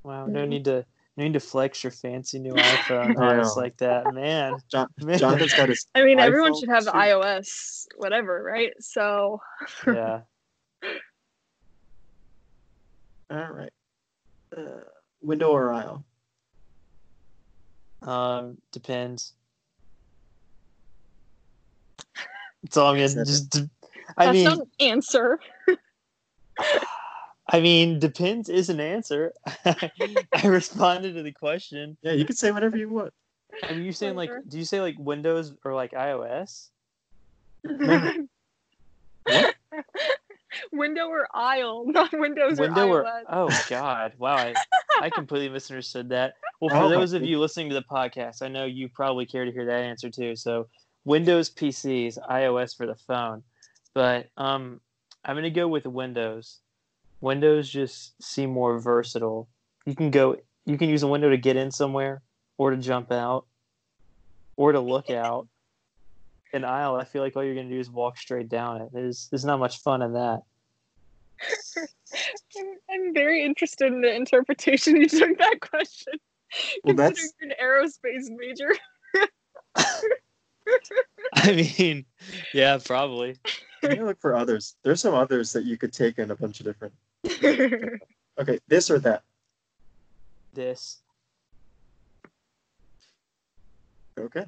[0.03, 0.49] Wow, no Mhm.
[0.49, 0.85] need to
[1.17, 4.59] no need to flex your fancy new iPhone I on like that, man.
[4.69, 5.19] John, man.
[5.19, 5.87] Jonathan's got his.
[5.95, 6.91] I mean, everyone should have too.
[6.91, 8.73] iOS, whatever, right?
[8.81, 9.41] So
[9.87, 10.23] yeah.
[13.31, 13.73] All right.
[14.57, 14.81] Uh,
[15.23, 16.05] window or aisle?
[18.03, 19.35] Um, depends.
[22.65, 23.51] That's all I'm gonna just.
[23.51, 23.69] d-
[24.17, 25.39] I that's mean, not an answer.
[27.49, 29.35] I mean, depends is an answer.
[29.67, 29.91] I
[30.45, 31.99] responded to the question.
[32.01, 33.13] Yeah, you can say whatever you want.
[33.69, 36.71] I mean, you saying like, do you say like Windows or like iOS?
[40.73, 44.55] Window or aisle, not windows Window or or oh god, wow, I,
[45.01, 46.35] I completely misunderstood that.
[46.61, 49.45] Well, for Oh those of you listening to the podcast, I know you probably care
[49.45, 50.37] to hear that answer too.
[50.37, 50.69] So,
[51.05, 53.43] Windows PCs, iOS for the phone,
[53.93, 54.81] but um,
[55.25, 56.61] I'm gonna go with Windows.
[57.21, 59.49] Windows just seem more versatile.
[59.87, 60.37] You can go,
[60.67, 62.23] you can use a window to get in somewhere,
[62.59, 63.47] or to jump out,
[64.57, 65.49] or to look out.
[66.53, 68.91] An aisle, I feel like all you're gonna do is walk straight down it.
[68.93, 70.43] There's there's not much fun in that.
[72.57, 76.15] I'm, I'm very interested in the interpretation you took that question.
[76.85, 78.71] Well, considering that's- you're an aerospace major.
[81.35, 82.05] I mean,
[82.53, 83.37] yeah, probably.
[83.83, 84.77] Gonna look for others.
[84.83, 86.95] There's some others that you could take in a bunch of different.
[88.37, 89.23] Okay, this or that.
[90.53, 91.03] This.
[94.19, 94.45] Okay.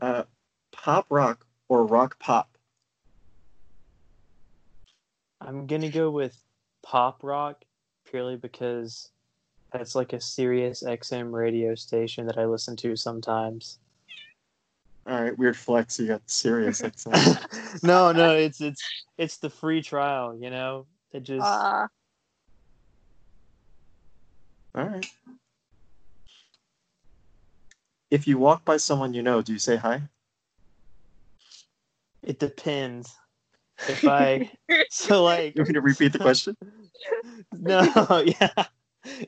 [0.00, 0.22] Uh,
[0.72, 2.56] pop rock or rock pop.
[5.40, 6.42] I'm gonna go with
[6.82, 7.64] pop rock
[8.08, 9.10] purely because
[9.72, 13.78] that's like a Sirius XM radio station that I listen to sometimes.
[15.10, 15.98] All right, weird flex.
[15.98, 16.82] You got Sirius.
[16.82, 17.82] XM.
[17.82, 18.80] no, no, it's it's
[19.18, 20.86] it's the free trial, you know.
[21.12, 21.88] It just Uh,
[24.76, 25.06] All right.
[28.08, 30.02] If you walk by someone you know, do you say hi?
[32.22, 33.12] it depends.
[33.88, 34.48] If I
[34.90, 36.56] so like You want me to repeat the question?
[37.52, 38.64] no, yeah,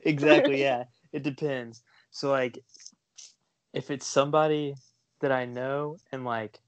[0.05, 0.61] exactly.
[0.61, 1.81] Yeah, it depends.
[2.11, 2.57] So like,
[3.73, 4.75] if it's somebody
[5.23, 6.59] that I know and like,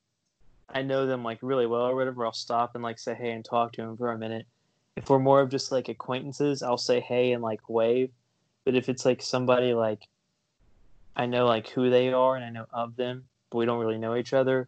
[0.69, 3.45] I know them like really well or whatever, I'll stop and like say hey and
[3.45, 4.47] talk to them for a minute.
[4.95, 8.11] If we're more of just like acquaintances, I'll say hey and like wave.
[8.63, 10.07] But if it's like somebody like
[11.15, 13.97] I know like who they are and I know of them, but we don't really
[13.97, 14.67] know each other,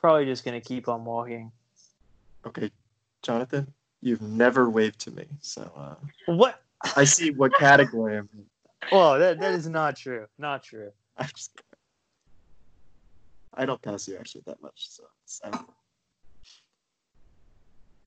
[0.00, 1.52] probably just gonna keep on walking.
[2.46, 2.70] Okay,
[3.22, 5.94] Jonathan, you've never waved to me, so uh,
[6.26, 6.62] What?
[6.96, 8.44] I see what category I'm in.
[8.92, 10.26] Oh, that that is not true.
[10.38, 10.92] Not true.
[11.18, 11.50] I'm just
[13.56, 15.68] I don't pass you actually that much, so it's, I don't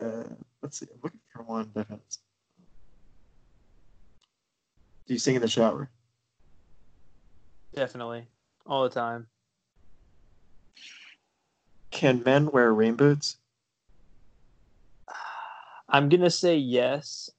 [0.01, 0.07] know.
[0.07, 0.87] Uh, let's see.
[0.93, 2.19] I'm looking for one that has.
[5.07, 5.89] Do you sing in the shower?
[7.73, 8.27] Definitely.
[8.65, 9.27] All the time.
[11.91, 13.37] Can men wear rain boots?
[15.89, 17.31] I'm gonna say yes,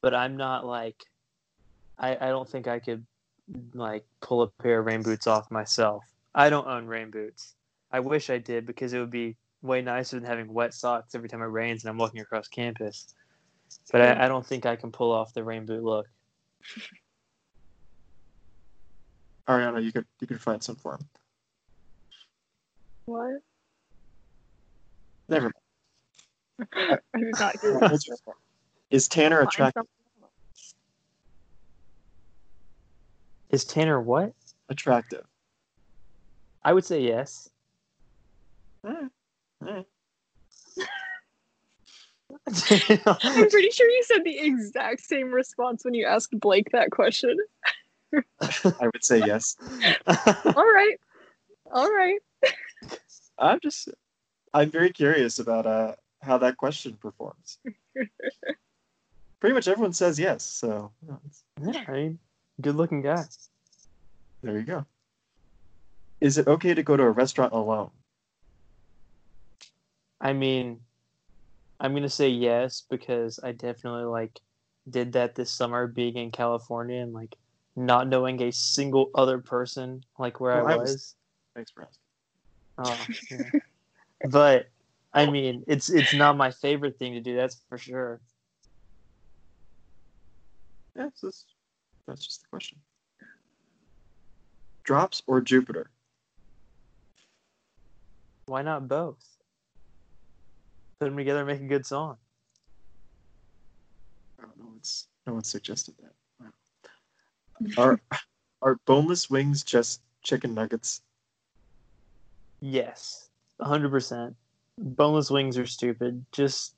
[0.00, 1.04] but I'm not like
[1.98, 3.04] I, I don't think I could
[3.74, 6.04] like pull a pair of rain boots off myself.
[6.36, 7.54] I don't own rain boots.
[7.90, 11.30] I wish I did because it would be way nicer than having wet socks every
[11.30, 13.06] time it rains and I'm walking across campus.
[13.90, 16.06] But I, I don't think I can pull off the rain boot look.
[19.48, 21.08] Arianna, you could you could find some for him.
[23.06, 23.40] What?
[25.28, 25.50] Never
[26.74, 27.92] I did not hear mind.
[27.92, 28.18] that.
[28.90, 29.84] Is Tanner attractive?
[33.50, 34.32] Is Tanner what?
[34.68, 35.24] Attractive.
[36.66, 37.48] I would say yes.
[38.84, 39.08] I'm
[43.48, 47.36] pretty sure you said the exact same response when you asked Blake that question.
[48.40, 49.56] I would say yes.
[50.08, 50.96] All right.
[51.72, 52.18] All right.
[53.38, 53.88] I'm just,
[54.52, 57.58] I'm very curious about uh, how that question performs.
[59.38, 62.18] Pretty much everyone says yes, so you know, it's- yeah, I mean,
[62.60, 63.22] good looking guy.
[64.42, 64.84] there you go.
[66.20, 67.90] Is it okay to go to a restaurant alone?
[70.20, 70.80] I mean,
[71.78, 74.40] I'm gonna say yes because I definitely like
[74.88, 77.36] did that this summer being in California and like
[77.74, 80.92] not knowing a single other person like where Well, I I was.
[80.92, 81.14] was-
[81.54, 82.02] Thanks for asking.
[82.78, 84.28] Oh, yeah.
[84.28, 84.66] but
[85.14, 87.34] I mean, it's it's not my favorite thing to do.
[87.34, 88.20] That's for sure.
[90.94, 91.46] Yeah, so that's,
[92.06, 92.78] that's just the question.
[94.84, 95.90] Drops or Jupiter?
[98.46, 99.24] Why not both?
[101.00, 102.16] Put them together, and make a good song.
[104.38, 104.72] I don't know.
[104.78, 106.12] It's no one suggested that.
[107.76, 107.76] Wow.
[107.76, 108.00] Are
[108.62, 111.02] are boneless wings just chicken nuggets?
[112.60, 113.28] Yes,
[113.60, 114.36] hundred percent.
[114.78, 116.24] Boneless wings are stupid.
[116.32, 116.74] Just,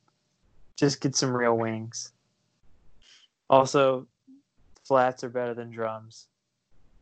[0.77, 2.13] just get some real wings.
[3.51, 4.07] Also,
[4.85, 6.29] flats are better than drums.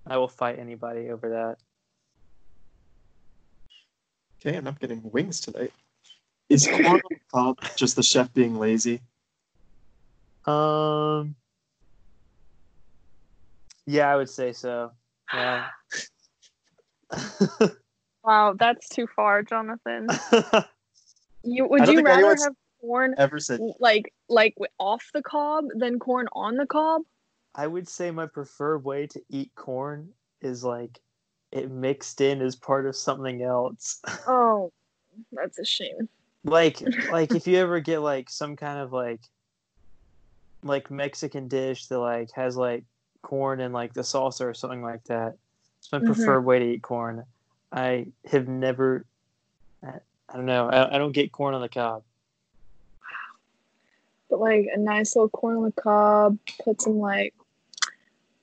[0.06, 1.58] I will fight anybody over that.
[4.46, 5.72] Okay, and I'm not getting wings tonight.
[6.48, 9.00] Is corn on the cob just the chef being lazy?
[10.44, 11.34] Um.
[13.86, 14.92] Yeah, I would say so.
[15.32, 15.66] Yeah.
[18.22, 20.08] Wow, that's too far, Jonathan.
[21.44, 26.26] You would you rather have corn Ever said like like off the cob than corn
[26.32, 27.02] on the cob?
[27.54, 30.08] I would say my preferred way to eat corn
[30.40, 30.98] is like
[31.56, 34.00] it mixed in as part of something else.
[34.28, 34.72] Oh,
[35.32, 36.08] that's a shame.
[36.44, 39.20] like like if you ever get like some kind of like
[40.62, 42.84] like Mexican dish that like has like
[43.22, 45.36] corn and like the salsa or something like that.
[45.78, 46.06] It's my Mhm.
[46.06, 47.24] preferred way to eat corn.
[47.72, 49.04] I have never
[49.84, 49.92] I,
[50.28, 50.68] I don't know.
[50.68, 52.02] I, I don't get corn on the cob.
[54.28, 57.32] But like a nice little corn on the cob, put some like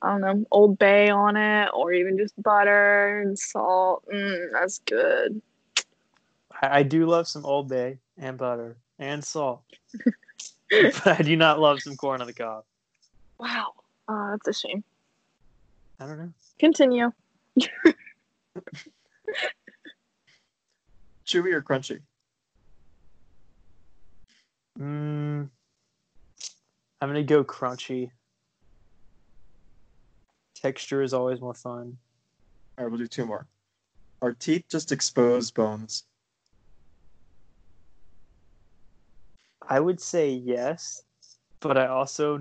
[0.03, 4.03] I don't know, Old Bay on it, or even just butter and salt.
[4.13, 5.41] Mm, that's good.
[6.61, 9.63] I, I do love some Old Bay and butter and salt,
[10.69, 12.65] but I do not love some corn on the cob.
[13.39, 13.71] Wow,
[14.09, 14.83] uh, that's a shame.
[16.01, 16.33] I don't know.
[16.59, 17.11] Continue.
[21.25, 22.01] chewy or crunchy?
[24.77, 25.49] Mm,
[26.99, 28.11] I'm gonna go crunchy.
[30.63, 31.97] Texture is always more fun.
[32.77, 33.45] All right, we'll do two more.
[34.21, 36.05] Are teeth just exposed bones?
[39.67, 41.03] I would say yes,
[41.59, 42.39] but I also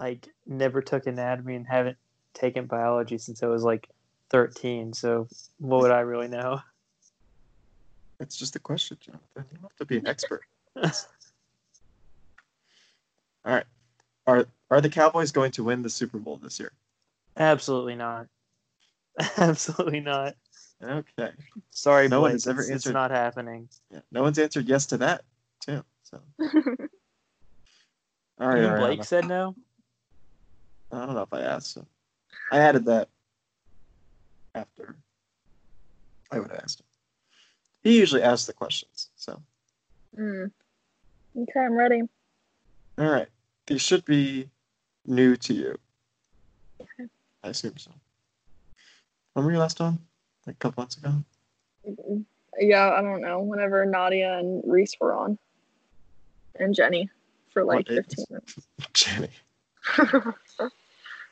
[0.00, 1.96] like never took anatomy and haven't
[2.34, 3.88] taken biology since I was like
[4.30, 4.92] 13.
[4.92, 6.60] So what would I really know?
[8.18, 9.22] That's just a question, Jonathan.
[9.36, 10.42] You don't have to be an expert.
[10.76, 10.90] All
[13.44, 13.64] right.
[14.26, 16.72] Are are the Cowboys going to win the Super Bowl this year?
[17.38, 18.26] Absolutely not.
[19.36, 20.34] Absolutely not.
[20.82, 21.30] Okay.
[21.70, 23.68] Sorry, No one has ever it's, it's not happening.
[23.90, 24.00] Yeah.
[24.12, 25.22] No one's answered yes to that,
[25.60, 25.84] too.
[26.02, 26.48] So all
[28.38, 28.58] right.
[28.58, 29.54] Even all right, Blake said no.
[30.92, 31.72] I don't know if I asked.
[31.74, 31.86] So
[32.52, 33.08] I added that
[34.54, 34.96] after
[36.30, 36.86] I would have asked him.
[37.82, 39.10] He usually asks the questions.
[39.16, 39.42] So
[40.18, 40.50] mm.
[41.36, 42.02] Okay, I'm ready.
[42.98, 43.28] all right.
[43.66, 44.48] These should be
[45.06, 45.78] new to you.
[47.48, 47.90] I assume so.
[49.32, 49.98] When were you last on?
[50.46, 51.14] Like a couple months ago?
[51.88, 52.26] Mm,
[52.58, 53.40] Yeah, I don't know.
[53.40, 55.38] Whenever Nadia and Reese were on,
[56.56, 57.08] and Jenny
[57.50, 58.58] for like What, 15 minutes.
[58.92, 59.30] Jenny.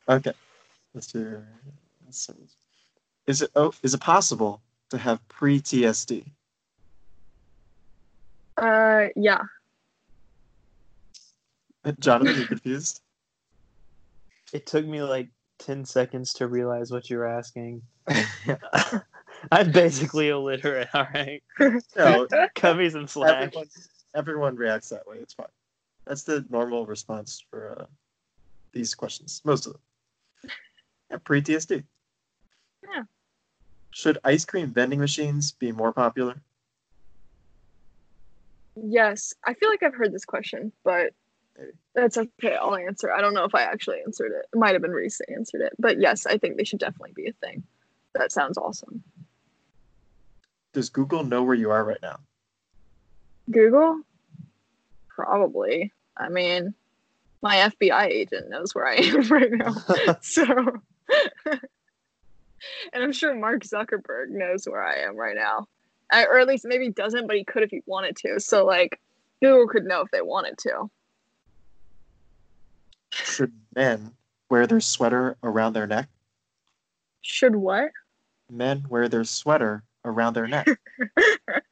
[0.09, 0.31] Okay.
[0.93, 1.43] Let's do
[2.05, 2.33] let's see.
[3.27, 6.25] Is it oh is it possible to have pre TSD?
[8.55, 9.41] uh, yeah.
[11.99, 13.01] Jonathan, you confused?
[14.53, 15.27] It took me like
[15.59, 17.81] 10 seconds to realize what you're asking.
[19.51, 21.43] I'm basically illiterate, all right?
[21.97, 23.43] no, Cut me some slack.
[23.43, 23.67] everyone,
[24.15, 25.17] everyone reacts that way.
[25.17, 25.47] It's fine.
[26.05, 27.85] That's the normal response for uh,
[28.71, 29.41] these questions.
[29.43, 29.81] Most of them.
[31.11, 31.83] Yeah, pre TSD.
[32.83, 33.03] Yeah.
[33.91, 36.41] Should ice cream vending machines be more popular?
[38.75, 41.13] Yes, I feel like I've heard this question, but Maybe.
[41.95, 42.55] That's okay.
[42.55, 43.11] I'll answer.
[43.11, 44.45] I don't know if I actually answered it.
[44.53, 47.13] It might have been Reese that answered it, but yes, I think they should definitely
[47.15, 47.63] be a thing.
[48.13, 49.03] That sounds awesome.
[50.73, 52.19] Does Google know where you are right now?
[53.49, 54.01] Google?
[55.07, 55.91] Probably.
[56.15, 56.73] I mean,
[57.41, 59.73] my FBI agent knows where I am right now.
[60.21, 60.43] so,
[61.45, 65.67] and I'm sure Mark Zuckerberg knows where I am right now.
[66.11, 68.39] I, or at least maybe doesn't, but he could if he wanted to.
[68.39, 68.99] So, like,
[69.41, 70.89] Google could know if they wanted to.
[73.11, 74.11] Should men
[74.49, 76.09] wear their sweater around their neck?
[77.21, 77.89] Should what?
[78.49, 80.67] Men wear their sweater around their neck.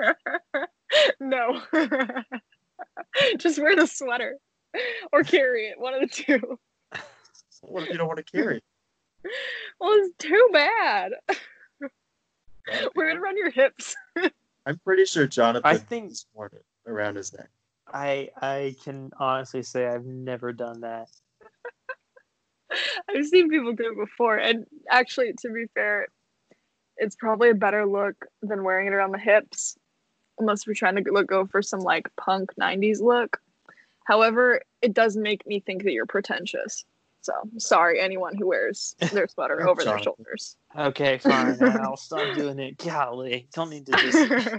[1.20, 1.62] no.
[3.38, 4.38] Just wear the sweater
[5.14, 5.80] or carry it.
[5.80, 6.60] One of the two.
[7.62, 8.62] what if you don't want to carry?
[9.80, 11.14] Well, it's too bad.
[12.96, 13.96] Wear it around your hips.
[14.68, 17.50] I'm pretty sure Jonathan I think- has worn it around his neck.
[17.92, 21.10] I I can honestly say I've never done that.
[23.10, 26.08] I've seen people do it before, and actually, to be fair,
[26.98, 29.78] it's probably a better look than wearing it around the hips,
[30.40, 33.40] unless we're trying to look go for some like punk '90s look.
[34.06, 36.86] However, it does make me think that you're pretentious.
[37.22, 40.58] So sorry, anyone who wears their sweater over their shoulders.
[40.78, 41.58] Okay, fine.
[41.62, 42.78] I'll stop doing it.
[42.78, 44.54] Golly, don't need to just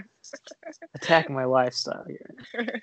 [0.95, 2.81] attack my lifestyle here.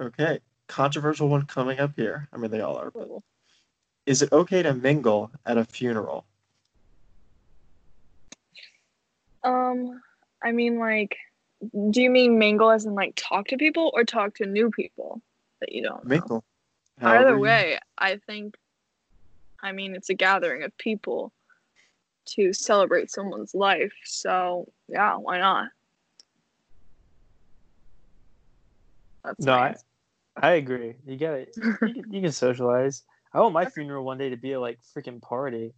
[0.00, 0.38] Okay.
[0.68, 2.28] Controversial one coming up here.
[2.32, 3.08] I mean, they all are, but
[4.06, 6.24] is it okay to mingle at a funeral?
[9.42, 10.00] Um,
[10.42, 11.16] I mean, like,
[11.90, 15.20] do you mean mingle as in like talk to people or talk to new people
[15.60, 16.04] that you don't?
[16.04, 16.44] Mingle.
[17.00, 18.56] However Either way, I think,
[19.62, 21.32] I mean, it's a gathering of people
[22.26, 23.92] to celebrate someone's life.
[24.04, 25.68] So, yeah, why not?
[29.24, 29.84] That's No, I, nice.
[30.36, 30.94] I agree.
[31.06, 31.56] You got it.
[31.56, 33.02] you, you can socialize.
[33.34, 35.74] I want my funeral one day to be a like freaking party,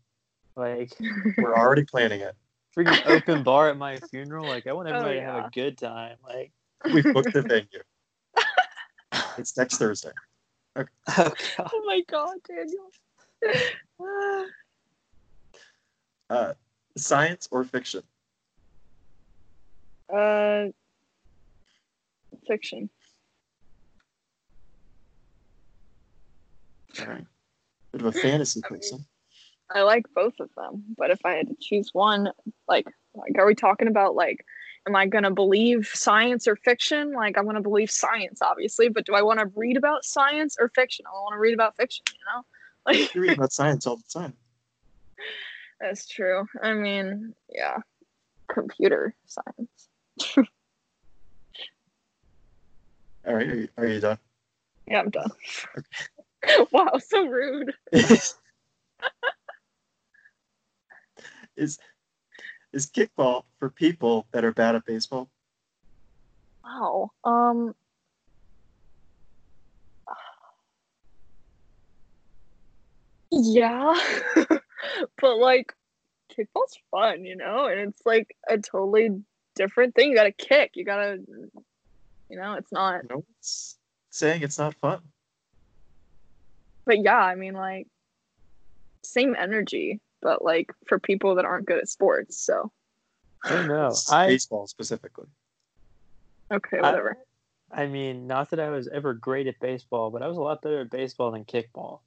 [0.56, 0.92] like
[1.38, 2.34] We're already planning it.
[2.76, 4.46] freaking open bar at my funeral.
[4.46, 6.16] Like I want Oh, everybody to have a good time.
[6.22, 6.52] Like
[6.92, 7.80] We booked the venue.
[9.38, 10.12] It's next Thursday.
[10.76, 10.84] oh
[11.58, 12.90] oh my god, Daniel.
[16.28, 16.54] Uh,
[16.98, 18.02] science or fiction?
[20.12, 20.64] uh,
[22.48, 22.90] fiction.
[26.98, 27.24] All right.
[27.96, 29.06] Bit of a fantasy person.
[29.74, 32.30] I like both of them, but if I had to choose one,
[32.68, 34.44] like, like, are we talking about like,
[34.86, 37.14] am I gonna believe science or fiction?
[37.14, 40.68] Like, I'm gonna believe science, obviously, but do I want to read about science or
[40.74, 41.06] fiction?
[41.08, 42.42] I want to read about fiction, you know.
[42.84, 44.34] Like, You read about science all the time.
[45.80, 46.44] that's true.
[46.62, 47.78] I mean, yeah,
[48.52, 49.88] computer science.
[53.26, 53.48] All right.
[53.48, 54.18] Are you, are you done?
[54.86, 55.30] Yeah, I'm done.
[56.72, 57.72] wow, so rude.
[57.92, 58.36] is
[62.72, 65.30] is kickball for people that are bad at baseball?
[66.64, 67.10] Wow.
[67.24, 67.74] Um.
[73.30, 73.94] Yeah,
[75.20, 75.72] but like,
[76.30, 79.10] kickball's fun, you know, and it's like a totally
[79.56, 80.10] different thing.
[80.10, 80.72] You gotta kick.
[80.74, 81.18] You gotta,
[82.30, 83.02] you know, it's not.
[83.08, 83.78] No one's
[84.10, 85.00] saying it's not fun.
[86.86, 87.88] But yeah, I mean, like,
[89.04, 92.40] same energy, but like for people that aren't good at sports.
[92.40, 92.70] So
[93.44, 93.88] I don't know.
[93.88, 95.26] It's I baseball specifically.
[96.52, 97.18] okay, I- whatever.
[97.72, 100.62] I mean, not that I was ever great at baseball, but I was a lot
[100.62, 101.98] better at baseball than kickball.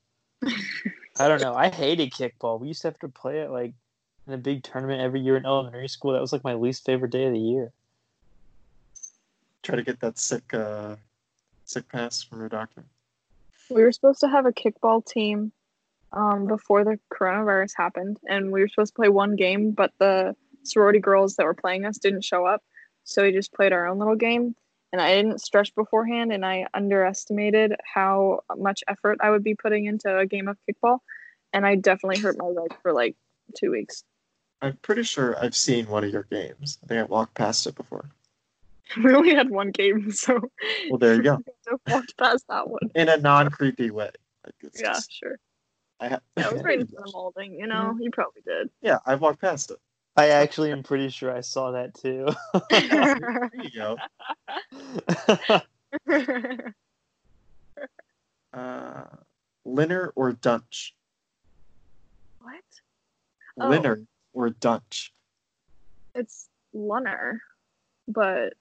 [1.19, 1.53] I don't know.
[1.53, 2.61] I hated kickball.
[2.61, 3.73] We used to have to play it like
[4.25, 6.13] in a big tournament every year in elementary school.
[6.13, 7.73] That was like my least favorite day of the year.
[9.63, 10.95] Try to get that sick uh
[11.65, 12.85] sick pass from your doctor.
[13.69, 15.51] We were supposed to have a kickball team
[16.11, 20.35] um, before the coronavirus happened, and we were supposed to play one game, but the
[20.63, 22.61] sorority girls that were playing us didn't show up,
[23.03, 24.55] so we just played our own little game.
[24.91, 29.85] And I didn't stretch beforehand, and I underestimated how much effort I would be putting
[29.85, 30.99] into a game of kickball,
[31.53, 33.15] and I definitely hurt my leg for like
[33.55, 34.03] two weeks.
[34.61, 36.79] I'm pretty sure I've seen one of your games.
[36.83, 38.09] I think I walked past it before.
[39.03, 40.39] We only had one game, so
[40.89, 41.39] Well, there you go.
[41.87, 42.81] Walked past that one.
[42.95, 44.09] In a non-creepy way.
[44.45, 45.37] Like Yeah, just- sure.
[45.99, 47.53] I ha- Yeah, it was right in front of molding.
[47.59, 48.69] You know, you probably did.
[48.81, 49.77] yeah, I walked past it.
[50.15, 52.27] I actually am pretty sure I saw that too.
[52.71, 53.97] There you go.
[58.53, 59.03] Uh,
[59.65, 60.95] Linner or Dunch?
[62.41, 62.55] what?
[63.59, 63.65] Oh.
[63.69, 65.13] Linner or Dunch?
[66.15, 67.39] it's lunner,
[68.07, 68.53] but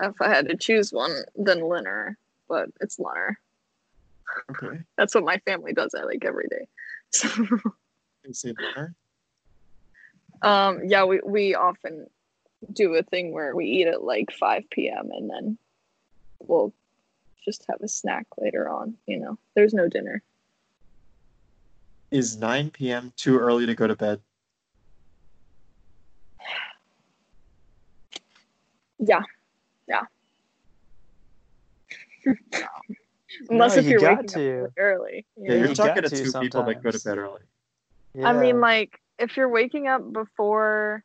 [0.00, 2.14] if I had to choose one, then linner.
[2.48, 3.38] But it's lunner.
[4.50, 4.80] Okay.
[4.96, 5.94] That's what my family does.
[5.94, 6.66] I like every day.
[7.12, 7.28] So,
[8.24, 8.54] You say
[10.42, 12.06] um, yeah, we we often
[12.72, 15.10] do a thing where we eat at like 5 p.m.
[15.10, 15.58] and then
[16.40, 16.72] we'll
[17.44, 18.94] just have a snack later on.
[19.06, 20.22] You know, there's no dinner.
[22.10, 23.12] Is 9 p.m.
[23.16, 24.20] too early to go to bed?
[28.98, 29.22] Yeah.
[33.48, 34.40] Unless No, if you you're got waking up to.
[34.40, 35.26] really early.
[35.36, 37.40] you Yeah, you're you talking got to to two people that go to bed early.
[38.24, 41.04] I mean, like, if you're waking up before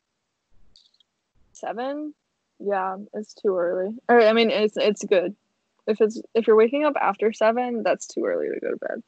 [1.52, 2.14] seven,
[2.58, 3.94] yeah, it's too early.
[4.08, 5.36] Or I mean, it's it's good.
[5.86, 9.02] If it's if you're waking up after seven, that's too early to go to bed.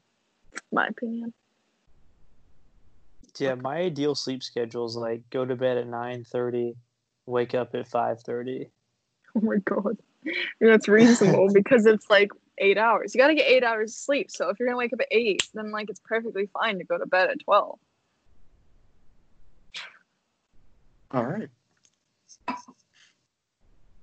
[0.73, 1.33] My opinion.
[3.39, 6.77] Yeah, my ideal sleep schedule is like go to bed at nine thirty,
[7.27, 8.69] wake up at five thirty.
[9.37, 13.15] Oh my god, I mean, that's reasonable because it's like eight hours.
[13.15, 14.31] You got to get eight hours of sleep.
[14.31, 16.99] So if you're gonna wake up at eight, then like it's perfectly fine to go
[16.99, 17.79] to bed at twelve.
[21.11, 21.49] All right.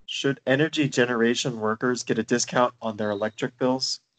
[0.07, 3.99] Should energy generation workers get a discount on their electric bills?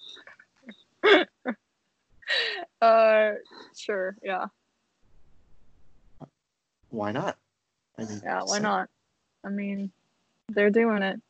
[2.83, 3.33] Uh,
[3.77, 4.47] sure, yeah,
[6.91, 7.37] Why not?
[7.99, 8.43] I mean, yeah.
[8.43, 8.89] Why so- not?
[9.45, 9.91] I mean,
[10.49, 11.21] they're doing it.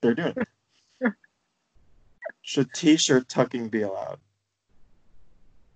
[0.00, 1.12] They're doing it.
[2.42, 4.20] Should t-shirt tucking be allowed?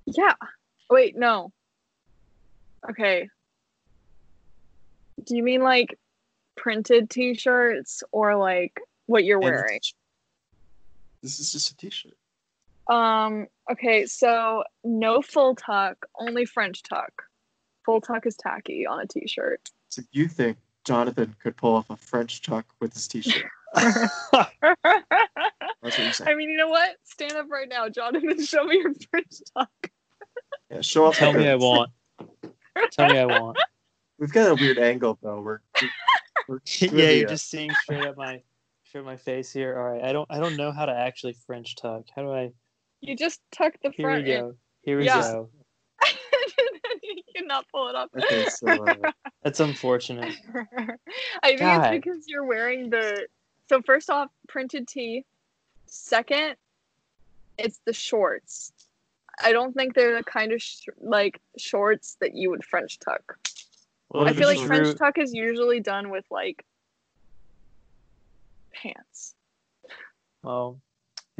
[0.07, 0.35] Yeah.
[0.89, 1.53] Wait, no.
[2.89, 3.29] Okay.
[5.25, 5.99] Do you mean like
[6.57, 9.81] printed t-shirts or like what you're And wearing?
[11.23, 12.15] This is just a t-shirt.
[12.89, 17.23] Um, okay, so no full tuck, only French tuck.
[17.85, 19.71] Full tuck is tacky on a t-shirt.
[19.89, 23.45] So you think Jonathan could pull off a French tuck with his t-shirt?
[23.75, 24.07] I
[25.83, 26.37] That's what you're saying.
[26.37, 26.97] mean, you know what?
[27.05, 28.45] Stand up right now, Jonathan.
[28.45, 29.71] Show me your French tuck.
[30.71, 31.17] Yeah, show off.
[31.17, 31.91] Tell me I want.
[32.93, 33.59] Tell me I won't.
[34.19, 35.41] We've got a weird angle though.
[35.41, 35.89] We're, we're,
[36.49, 38.41] we're yeah, you're just seeing straight up my
[38.85, 39.77] straight up my face here.
[39.79, 42.05] All right, I don't I don't know how to actually French tuck.
[42.15, 42.53] How do I?
[43.01, 44.41] You just tuck the Here we front in.
[44.41, 44.55] go.
[44.83, 45.21] Here we Yeah.
[45.21, 45.51] go.
[47.53, 48.11] Cannot pull it up.
[48.17, 49.11] Okay, so uh,
[49.43, 50.35] That's unfortunate.
[51.43, 51.95] I think God.
[51.95, 53.27] it's because you're wearing the.
[53.69, 55.25] So first off, printed tee.
[55.87, 56.57] Second,
[57.59, 58.73] it's the shorts.
[59.43, 63.39] I don't think they're the kind of sh- like shorts that you would French tuck.
[64.11, 66.65] Well, I feel like French ru- tuck is usually done with like
[68.75, 69.35] pants.
[70.43, 70.81] Well,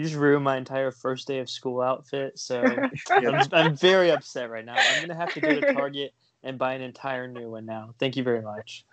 [0.03, 2.37] you just ruined my entire first day of school outfit.
[2.37, 4.85] So I'm, I'm very upset right now.
[4.85, 7.95] I'm gonna have to go to Target and buy an entire new one now.
[8.01, 8.85] Thank you very much.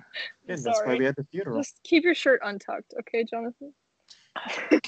[0.43, 0.99] again, that's why Sorry.
[0.99, 1.57] we had the funeral.
[1.57, 3.73] Just keep your shirt untucked, okay, Jonathan?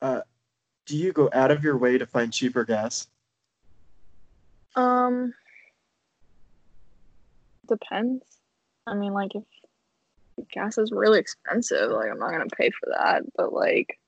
[0.00, 0.20] Uh,
[0.86, 3.08] do you go out of your way to find cheaper gas?
[4.76, 5.34] Um,
[7.66, 8.24] depends.
[8.86, 9.57] I mean, like if, if
[10.52, 13.22] gas is really expensive, like I'm not gonna pay for that.
[13.36, 13.98] But like,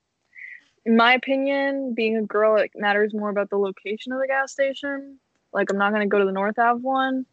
[0.85, 4.51] in my opinion, being a girl, it matters more about the location of the gas
[4.51, 5.19] station.
[5.53, 7.25] Like, I'm not gonna go to the North Ave one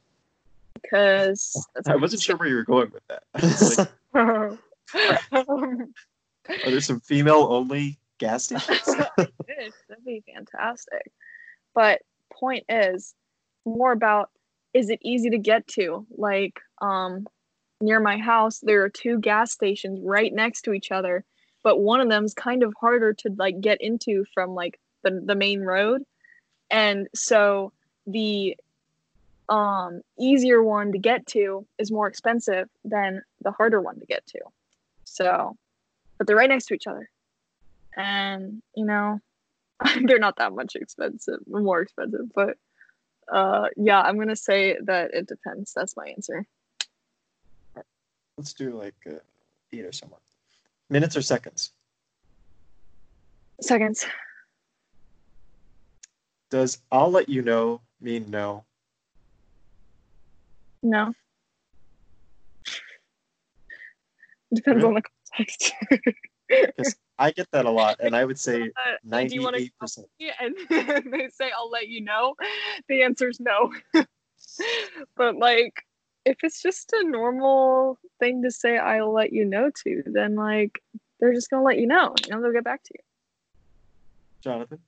[0.74, 3.88] because that's I wasn't sure where you were going with that.
[4.14, 4.58] Like,
[5.32, 5.92] Um,
[6.48, 8.80] are there some female-only gas stations?
[8.86, 11.12] That'd be fantastic.
[11.74, 13.14] But point is
[13.64, 14.30] more about
[14.74, 16.06] is it easy to get to?
[16.16, 17.26] Like um
[17.80, 21.24] near my house there are two gas stations right next to each other,
[21.62, 25.34] but one of them's kind of harder to like get into from like the the
[25.34, 26.02] main road.
[26.70, 27.72] And so
[28.06, 28.56] the
[29.48, 34.26] um easier one to get to is more expensive than the harder one to get
[34.26, 34.40] to.
[35.04, 35.56] So
[36.18, 37.08] but they're right next to each other.
[37.96, 39.20] And you know,
[40.04, 42.58] they're not that much expensive, more expensive, but
[43.32, 45.72] uh yeah, I'm gonna say that it depends.
[45.74, 46.46] That's my answer.
[48.38, 49.18] Let's do like uh,
[49.72, 50.20] eight or somewhere.
[50.88, 51.72] Minutes or seconds?
[53.60, 54.06] Seconds.
[56.48, 58.64] Does "I'll let you know" mean no?
[60.84, 61.12] No.
[64.54, 65.02] Depends on the
[65.36, 65.72] context.
[66.48, 68.70] Because I get that a lot, and I would say
[69.12, 70.06] Uh, do you want to ninety-eight percent.
[70.40, 70.54] And
[71.12, 72.36] they say I'll let you know,
[72.88, 73.70] the answer is no.
[75.14, 75.74] but like
[76.28, 80.82] if it's just a normal thing to say I'll let you know to, then like
[81.18, 82.14] they're just gonna let you know.
[82.26, 83.00] You know, they'll get back to you.
[84.42, 84.78] Jonathan,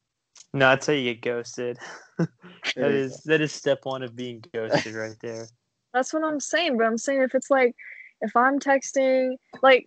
[0.52, 1.78] No, that's how you get ghosted.
[2.18, 2.28] that
[2.76, 5.46] There you is that is step one of being ghosted right there.
[5.92, 6.76] That's what I'm saying.
[6.76, 7.74] But I'm saying if it's like,
[8.20, 9.84] if I'm texting, like,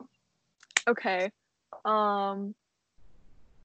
[0.86, 1.32] okay,
[1.86, 2.54] um,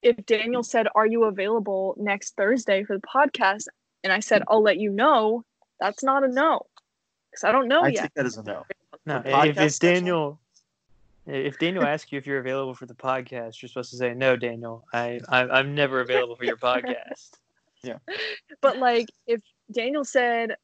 [0.03, 3.65] if Daniel said, "Are you available next Thursday for the podcast?"
[4.05, 5.43] and I said, "I'll let you know,"
[5.81, 6.67] that's not a no,
[7.39, 8.03] because I don't know I yet.
[8.03, 8.65] take that as a no.
[9.07, 9.79] No, if, podcast if?
[9.79, 10.41] Daniel,
[11.27, 14.37] if Daniel asks you if you're available for the podcast, you're supposed to say no,
[14.37, 14.85] Daniel.
[14.93, 17.31] I, I I'm never available for your podcast.
[17.85, 17.99] Yeah.
[18.61, 20.57] But like, if Daniel said,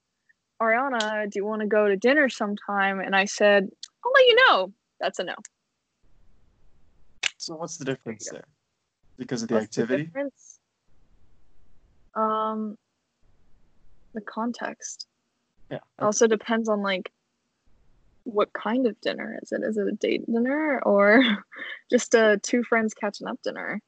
[0.61, 3.69] "Arianna, do you want to go to dinner sometime?" and I said,
[4.05, 5.37] "I'll let you know," that's a no.
[7.37, 8.49] So what's the difference there?
[9.17, 10.07] Because of the What's activity?
[10.07, 10.59] difference?
[12.17, 12.77] Um,
[14.15, 15.07] the context.
[15.75, 15.81] Yeah.
[15.99, 17.11] It also depends on like
[18.25, 19.63] what kind of dinner is it?
[19.63, 21.23] Is it a date dinner or
[21.91, 23.81] just a two friends catching up dinner?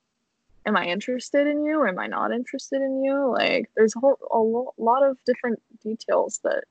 [0.67, 1.79] Am I interested in you?
[1.79, 3.31] Or am I not interested in you?
[3.31, 6.65] Like, there's a whole a lo- lot of different details that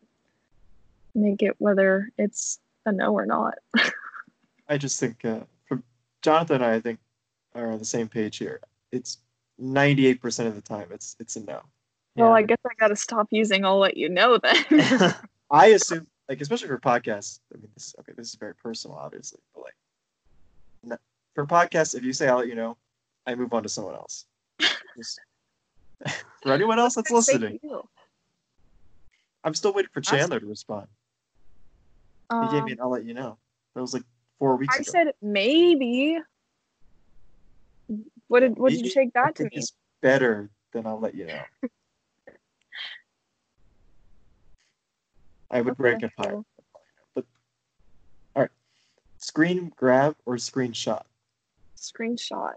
[1.14, 3.56] make it whether it's a no or not.
[4.68, 5.84] I just think uh, from
[6.22, 7.00] Jonathan and I, I think
[7.56, 8.60] are on the same page here.
[8.92, 9.20] It's
[9.62, 11.62] 98% of the time it's it's a no.
[12.16, 14.56] Well, I guess I gotta stop using "I'll let you know" then.
[15.52, 17.40] I assume like especially for podcasts.
[17.54, 18.14] I mean, this okay.
[18.16, 19.76] This is very personal, obviously, but like
[20.84, 20.98] no,
[21.36, 22.78] for podcasts, if you say I'll let you know,
[23.28, 24.26] I move on to someone else.
[24.98, 25.20] Just-
[26.44, 27.60] for anyone else that's listening.
[29.44, 30.88] I'm still waiting for Chandler to respond.
[32.42, 33.38] He gave Um, me an I'll let you know.
[33.76, 34.04] That was like
[34.40, 34.92] four weeks I ago.
[34.92, 36.18] said maybe.
[38.28, 39.52] What did what did you take that to mean?
[39.54, 41.40] it's better than I'll let you know.
[45.52, 46.32] I would Okay, rank it higher.
[46.32, 46.46] cool.
[47.14, 47.26] But
[48.36, 48.52] all right,
[49.18, 51.04] screen grab or screenshot.
[51.78, 52.54] Screenshot.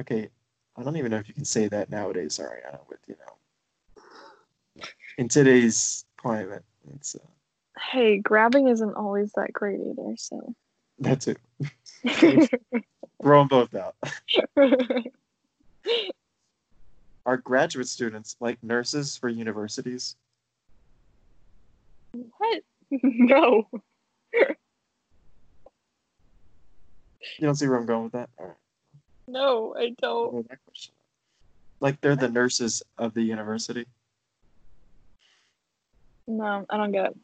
[0.00, 0.28] Okay,
[0.76, 2.80] I don't even know if you can say that nowadays, Arianna.
[2.88, 4.84] With you know,
[5.16, 6.64] in today's climate,
[6.94, 7.18] it's uh,
[7.92, 10.54] Hey, grabbing isn't always that great either, so.
[11.00, 11.36] that too.
[13.22, 13.96] Throw them both out.
[17.26, 20.16] Are graduate students like nurses for universities?
[22.12, 22.62] What?
[22.90, 23.68] no.
[27.38, 28.30] You don't see where I'm going with that.
[28.38, 28.56] All right.
[29.26, 30.32] No, I don't.
[30.32, 30.94] Well, that question.
[31.80, 33.86] Like they're the nurses of the university.
[36.26, 37.16] No, I don't get it.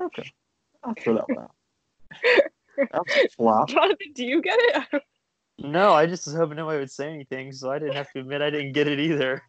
[0.00, 0.30] Okay,
[0.84, 1.50] I'll throw that one out.
[2.78, 3.68] That was a flop.
[3.68, 5.02] Jonathan, do you get it?
[5.58, 8.40] no, I just was hoping nobody would say anything, so I didn't have to admit
[8.40, 9.42] I didn't get it either.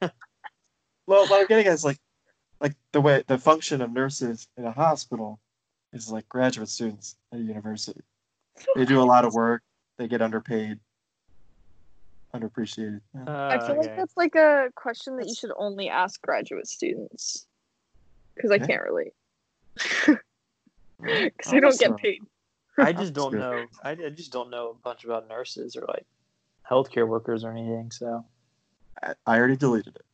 [1.06, 2.00] Well, what I'm getting at is like,
[2.62, 5.39] like the way the function of nurses in a hospital
[5.93, 8.01] is like graduate students at a university.
[8.76, 9.64] They do a lot of work.
[9.97, 10.80] They get underpaid,
[12.36, 13.01] underappreciated.
[13.16, 13.24] Yeah.
[13.49, 17.45] I Uh, feel like that's like a question that you should only ask graduate students.
[18.36, 18.68] Because I Okay.
[18.68, 19.14] can't relate.
[21.01, 22.22] Because I don't get paid.
[22.78, 23.70] I just don't know.
[23.84, 26.05] I, I just don't know a bunch about nurses or like
[26.70, 27.91] healthcare workers or anything.
[27.91, 28.26] So
[29.03, 30.05] I, I already deleted it.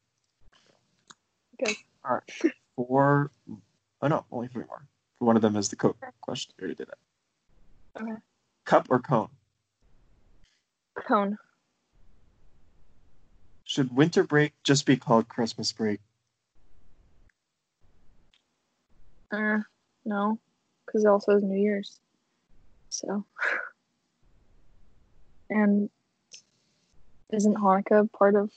[1.61, 1.75] Okay.
[2.07, 2.53] All right.
[2.75, 3.31] Four.
[4.01, 4.87] Oh no, only three more.
[5.19, 6.53] One of them is the Coke question.
[6.57, 8.01] We already did that.
[8.01, 8.21] Okay.
[8.65, 9.29] Cup or cone?
[11.07, 11.37] Cone.
[13.63, 15.99] Should winter break just be called Christmas break?
[19.31, 19.59] Uh,
[20.03, 20.39] no.
[20.85, 21.99] Because it also has New Year's.
[22.89, 23.25] So.
[25.47, 25.91] And
[27.31, 28.51] isn't Hanukkah part of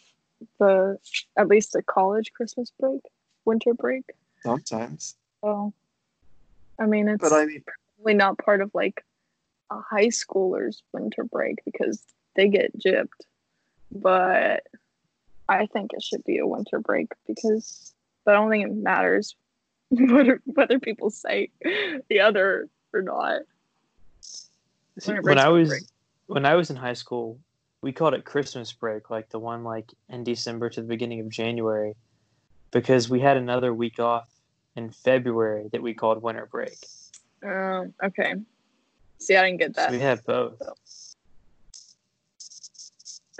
[0.58, 0.96] the,
[1.36, 3.02] at least the college Christmas break?
[3.48, 4.04] Winter break?
[4.44, 5.72] Sometimes, So.
[6.78, 7.64] I mean, it's but I mean,
[7.96, 9.02] probably not part of like
[9.70, 12.02] a high schooler's winter break because
[12.36, 13.08] they get gypped.
[13.90, 14.64] But
[15.48, 17.94] I think it should be a winter break because
[18.24, 19.34] but I don't think it matters
[19.88, 21.50] whether whether people say
[22.10, 23.40] the other or not.
[24.20, 25.82] See, when I was break.
[26.26, 27.38] when I was in high school,
[27.80, 31.30] we called it Christmas break, like the one like in December to the beginning of
[31.30, 31.94] January,
[32.70, 34.28] because we had another week off
[34.76, 36.76] in February that we called winter break.
[37.44, 38.34] Um, okay.
[39.18, 39.90] See, I didn't get So that.
[39.90, 40.60] we had both.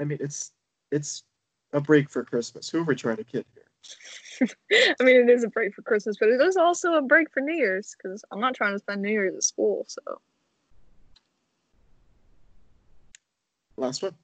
[0.01, 0.53] I mean, it's
[0.91, 1.25] it's
[1.73, 2.69] a break for Christmas.
[2.71, 4.49] Who are we trying to kid here?
[5.01, 7.41] I mean, it is a break for Christmas, but it is also a break for
[7.41, 9.85] New Year's because I'm not trying to spend New Year's at school.
[9.89, 10.01] So
[13.77, 14.15] Last one.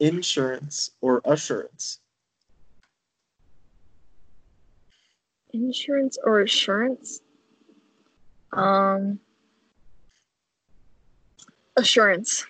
[0.00, 1.98] Insurance or assurance?
[5.52, 7.20] Insurance or assurance?
[8.52, 9.18] Um,
[11.76, 12.44] assurance.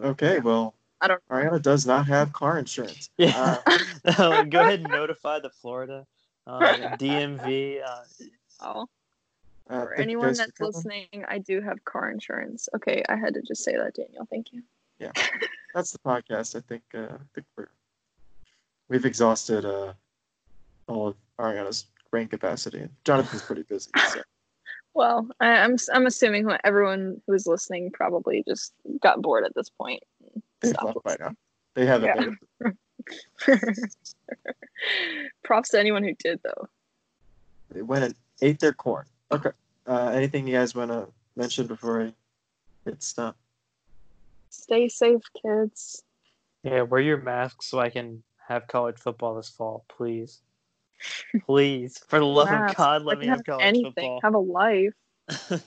[0.00, 3.10] Okay, well, I don't- Arianna does not have car insurance.
[3.18, 3.60] Yeah.
[4.04, 6.06] Uh, Go ahead and notify the Florida
[6.46, 7.82] um, DMV.
[7.84, 8.02] Uh,
[8.58, 8.86] Oh,
[9.68, 12.70] uh, for anyone guys for that's listening, I do have car insurance.
[12.74, 14.26] Okay, I had to just say that, Daniel.
[14.30, 14.62] Thank you.
[14.98, 15.12] Yeah,
[15.74, 16.56] that's the podcast.
[16.56, 16.82] I think.
[16.94, 17.68] Uh, I think we're
[18.88, 19.92] we've exhausted uh,
[20.88, 22.88] all of Arianna's brain capacity.
[23.04, 23.90] Jonathan's pretty busy.
[24.12, 24.20] So.
[24.94, 28.72] Well, I, I'm s- I'm assuming everyone who's listening probably just
[29.02, 30.02] got bored at this point.
[30.62, 31.34] They've stopped left by now.
[31.74, 32.06] They haven't.
[32.08, 32.14] Yeah.
[32.64, 32.72] made
[33.46, 33.58] it.
[33.68, 33.90] listening.
[35.44, 36.68] Props to anyone who did though.
[37.70, 39.04] They went and ate their corn.
[39.30, 39.50] Okay.
[39.86, 42.12] Uh, anything you guys want to mention before I
[42.86, 43.36] hit stop?
[44.48, 46.02] Stay safe, kids.
[46.62, 50.40] yeah, wear your mask so I can have college football this fall, please.
[51.46, 53.94] Please, for the love of God, let me have have college anything.
[53.94, 54.20] football.
[54.22, 54.94] Have a life.